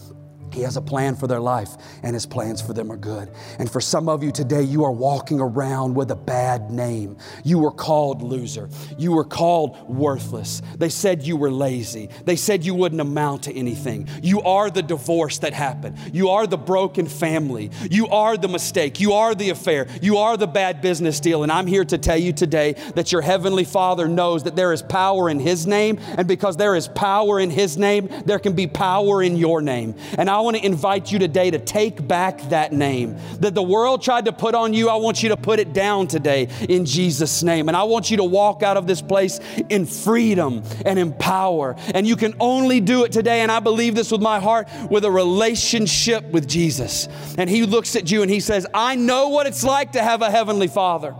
He 0.52 0.62
has 0.62 0.76
a 0.76 0.82
plan 0.82 1.16
for 1.16 1.26
their 1.26 1.40
life, 1.40 1.70
and 2.02 2.14
His 2.14 2.26
plans 2.26 2.60
for 2.60 2.72
them 2.72 2.90
are 2.92 2.96
good. 2.96 3.30
And 3.58 3.70
for 3.70 3.80
some 3.80 4.08
of 4.08 4.22
you 4.22 4.30
today, 4.30 4.62
you 4.62 4.84
are 4.84 4.92
walking 4.92 5.40
around 5.40 5.94
with 5.94 6.10
a 6.10 6.16
bad 6.16 6.70
name. 6.70 7.16
You 7.44 7.58
were 7.58 7.70
called 7.70 8.22
loser. 8.22 8.68
You 8.98 9.12
were 9.12 9.24
called 9.24 9.88
worthless. 9.88 10.62
They 10.76 10.88
said 10.88 11.22
you 11.22 11.36
were 11.36 11.50
lazy. 11.50 12.10
They 12.24 12.36
said 12.36 12.64
you 12.64 12.74
wouldn't 12.74 13.00
amount 13.00 13.44
to 13.44 13.54
anything. 13.54 14.08
You 14.22 14.42
are 14.42 14.70
the 14.70 14.82
divorce 14.82 15.38
that 15.38 15.52
happened. 15.54 15.98
You 16.12 16.30
are 16.30 16.46
the 16.46 16.58
broken 16.58 17.06
family. 17.06 17.70
You 17.90 18.08
are 18.08 18.36
the 18.36 18.48
mistake. 18.48 19.00
You 19.00 19.14
are 19.14 19.34
the 19.34 19.50
affair. 19.50 19.86
You 20.00 20.18
are 20.18 20.36
the 20.36 20.46
bad 20.46 20.80
business 20.82 21.20
deal. 21.20 21.42
And 21.42 21.50
I'm 21.50 21.66
here 21.66 21.84
to 21.84 21.98
tell 21.98 22.16
you 22.18 22.32
today 22.32 22.74
that 22.94 23.12
your 23.12 23.22
Heavenly 23.22 23.64
Father 23.64 24.08
knows 24.08 24.42
that 24.44 24.56
there 24.56 24.72
is 24.72 24.82
power 24.82 25.30
in 25.30 25.40
His 25.40 25.66
name. 25.66 25.98
And 26.18 26.28
because 26.28 26.56
there 26.56 26.76
is 26.76 26.88
power 26.88 27.40
in 27.40 27.50
His 27.50 27.76
name, 27.76 28.08
there 28.26 28.38
can 28.38 28.52
be 28.54 28.66
power 28.66 29.22
in 29.22 29.36
your 29.36 29.62
name. 29.62 29.94
And 30.18 30.28
I 30.28 30.41
want 30.42 30.56
to 30.58 30.64
invite 30.64 31.10
you 31.10 31.18
today 31.18 31.50
to 31.50 31.58
take 31.58 32.06
back 32.06 32.40
that 32.50 32.72
name 32.72 33.16
that 33.40 33.54
the 33.54 33.62
world 33.62 34.02
tried 34.02 34.26
to 34.26 34.32
put 34.32 34.54
on 34.54 34.74
you. 34.74 34.88
I 34.88 34.96
want 34.96 35.22
you 35.22 35.30
to 35.30 35.36
put 35.36 35.58
it 35.58 35.72
down 35.72 36.06
today 36.06 36.48
in 36.68 36.84
Jesus' 36.84 37.42
name. 37.42 37.68
And 37.68 37.76
I 37.76 37.84
want 37.84 38.10
you 38.10 38.18
to 38.18 38.24
walk 38.24 38.62
out 38.62 38.76
of 38.76 38.86
this 38.86 39.00
place 39.00 39.40
in 39.70 39.86
freedom 39.86 40.62
and 40.84 40.98
in 40.98 41.12
power. 41.14 41.74
And 41.94 42.06
you 42.06 42.16
can 42.16 42.34
only 42.38 42.80
do 42.80 43.04
it 43.04 43.12
today. 43.12 43.40
And 43.40 43.50
I 43.50 43.60
believe 43.60 43.94
this 43.94 44.12
with 44.12 44.20
my 44.20 44.38
heart 44.38 44.68
with 44.90 45.04
a 45.04 45.10
relationship 45.10 46.24
with 46.26 46.46
Jesus. 46.46 47.08
And 47.38 47.48
He 47.48 47.64
looks 47.64 47.96
at 47.96 48.10
you 48.10 48.22
and 48.22 48.30
He 48.30 48.40
says, 48.40 48.66
I 48.74 48.96
know 48.96 49.28
what 49.28 49.46
it's 49.46 49.64
like 49.64 49.92
to 49.92 50.02
have 50.02 50.22
a 50.22 50.30
Heavenly 50.30 50.68
Father. 50.68 51.14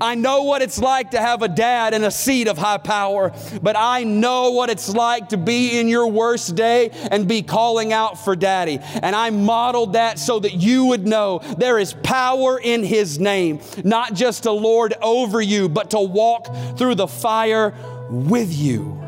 I 0.00 0.14
know 0.14 0.42
what 0.42 0.62
it's 0.62 0.78
like 0.78 1.12
to 1.12 1.20
have 1.20 1.42
a 1.42 1.48
dad 1.48 1.94
in 1.94 2.04
a 2.04 2.10
seat 2.10 2.48
of 2.48 2.58
high 2.58 2.78
power, 2.78 3.32
but 3.62 3.76
I 3.76 4.04
know 4.04 4.50
what 4.50 4.70
it's 4.70 4.88
like 4.94 5.30
to 5.30 5.36
be 5.36 5.78
in 5.78 5.88
your 5.88 6.06
worst 6.06 6.54
day 6.54 6.90
and 7.10 7.26
be 7.26 7.42
calling 7.42 7.92
out 7.92 8.22
for 8.22 8.36
daddy. 8.36 8.78
And 9.02 9.14
I 9.16 9.30
modeled 9.30 9.94
that 9.94 10.18
so 10.18 10.38
that 10.40 10.54
you 10.54 10.86
would 10.86 11.06
know 11.06 11.40
there 11.58 11.78
is 11.78 11.92
power 11.92 12.58
in 12.58 12.84
his 12.84 13.18
name, 13.18 13.60
not 13.84 14.14
just 14.14 14.44
to 14.44 14.52
lord 14.52 14.94
over 15.02 15.40
you, 15.40 15.68
but 15.68 15.90
to 15.90 16.00
walk 16.00 16.54
through 16.76 16.94
the 16.96 17.08
fire 17.08 17.74
with 18.10 18.52
you. 18.52 19.00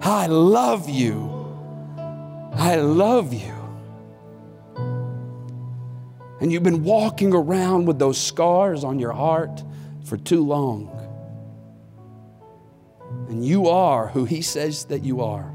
I 0.00 0.26
love 0.26 0.88
you. 0.88 1.28
I 2.52 2.76
love 2.76 3.32
you. 3.32 3.54
And 6.40 6.50
you've 6.50 6.62
been 6.62 6.84
walking 6.84 7.34
around 7.34 7.86
with 7.86 7.98
those 7.98 8.18
scars 8.18 8.82
on 8.82 8.98
your 8.98 9.12
heart 9.12 9.62
for 10.10 10.16
too 10.16 10.44
long. 10.44 10.90
And 13.28 13.46
you 13.46 13.68
are 13.68 14.08
who 14.08 14.24
He 14.24 14.42
says 14.42 14.86
that 14.86 15.04
you 15.04 15.20
are. 15.20 15.54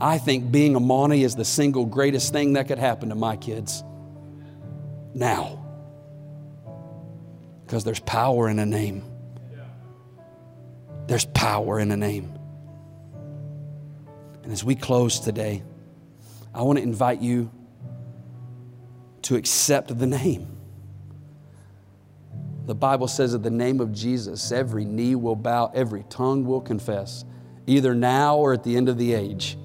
I 0.00 0.16
think 0.16 0.50
being 0.50 0.74
a 0.74 0.80
Mauney 0.80 1.22
is 1.22 1.36
the 1.36 1.44
single 1.44 1.84
greatest 1.84 2.32
thing 2.32 2.54
that 2.54 2.66
could 2.66 2.78
happen 2.78 3.10
to 3.10 3.14
my 3.14 3.36
kids 3.36 3.84
now. 5.12 5.66
Because 7.66 7.84
there's 7.84 8.00
power 8.00 8.48
in 8.48 8.58
a 8.58 8.64
name. 8.64 9.04
There's 11.08 11.26
power 11.26 11.78
in 11.78 11.90
a 11.90 11.96
name. 11.96 12.38
And 14.44 14.50
as 14.50 14.64
we 14.64 14.76
close 14.76 15.20
today, 15.20 15.62
I 16.54 16.62
want 16.62 16.78
to 16.78 16.82
invite 16.82 17.20
you 17.20 17.50
to 19.28 19.36
accept 19.36 19.98
the 19.98 20.06
name. 20.06 20.48
The 22.64 22.74
Bible 22.74 23.08
says 23.08 23.32
that 23.32 23.42
the 23.42 23.50
name 23.50 23.78
of 23.78 23.92
Jesus, 23.92 24.50
every 24.52 24.86
knee 24.86 25.16
will 25.16 25.36
bow, 25.36 25.70
every 25.74 26.02
tongue 26.08 26.46
will 26.46 26.62
confess, 26.62 27.26
either 27.66 27.94
now 27.94 28.38
or 28.38 28.54
at 28.54 28.64
the 28.64 28.74
end 28.74 28.88
of 28.88 28.96
the 28.96 29.12
age. 29.12 29.58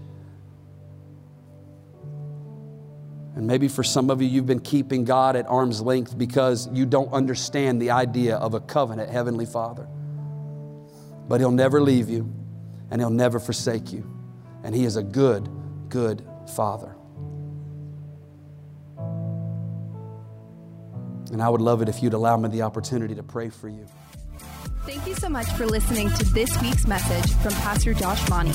And 3.38 3.48
maybe 3.48 3.70
for 3.70 3.86
some 3.86 4.10
of 4.10 4.22
you, 4.22 4.28
you've 4.28 4.46
been 4.46 4.60
keeping 4.60 5.06
God 5.06 5.38
at 5.38 5.48
arm's 5.48 5.82
length 5.82 6.18
because 6.18 6.68
you 6.74 6.86
don't 6.86 7.14
understand 7.14 7.82
the 7.82 7.92
idea 7.92 8.36
of 8.36 8.56
a 8.56 8.60
covenant 8.60 9.12
Heavenly 9.12 9.46
Father. 9.46 9.88
But 11.30 11.40
He'll 11.40 11.52
never 11.52 11.80
leave 11.80 12.10
you 12.10 12.30
and 12.92 13.00
He'll 13.00 13.10
never 13.10 13.40
forsake 13.40 13.94
you. 13.94 14.14
And 14.62 14.76
He 14.76 14.84
is 14.84 14.98
a 14.98 15.04
good, 15.04 15.48
good 15.88 16.22
Father. 16.54 16.98
And 21.34 21.42
I 21.42 21.50
would 21.50 21.62
love 21.62 21.82
it 21.82 21.90
if 21.90 22.04
you'd 22.04 22.14
allow 22.14 22.38
me 22.38 22.48
the 22.48 22.62
opportunity 22.62 23.16
to 23.16 23.24
pray 23.24 23.50
for 23.50 23.68
you. 23.68 23.88
Thank 24.86 25.08
you 25.08 25.16
so 25.16 25.30
much 25.30 25.48
for 25.54 25.66
listening 25.66 26.12
to 26.12 26.26
this 26.26 26.62
week's 26.62 26.86
message 26.86 27.34
from 27.42 27.54
Pastor 27.54 27.96
Josh 27.96 28.22
Mauney. 28.30 28.54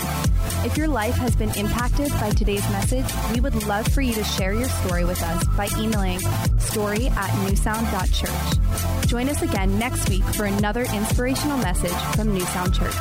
If 0.64 0.76
your 0.76 0.86
life 0.86 1.16
has 1.16 1.34
been 1.34 1.50
impacted 1.56 2.10
by 2.12 2.30
today's 2.30 2.68
message, 2.70 3.06
we 3.34 3.40
would 3.40 3.66
love 3.66 3.88
for 3.88 4.00
you 4.00 4.14
to 4.14 4.22
share 4.22 4.52
your 4.52 4.68
story 4.68 5.04
with 5.04 5.20
us 5.22 5.44
by 5.56 5.68
emailing 5.76 6.20
story 6.60 7.08
at 7.08 7.30
newsound.church. 7.46 9.08
Join 9.08 9.28
us 9.28 9.42
again 9.42 9.76
next 9.78 10.08
week 10.08 10.22
for 10.22 10.44
another 10.44 10.82
inspirational 10.82 11.58
message 11.58 11.90
from 12.14 12.38
Newsound 12.38 12.74
Church. 12.78 12.94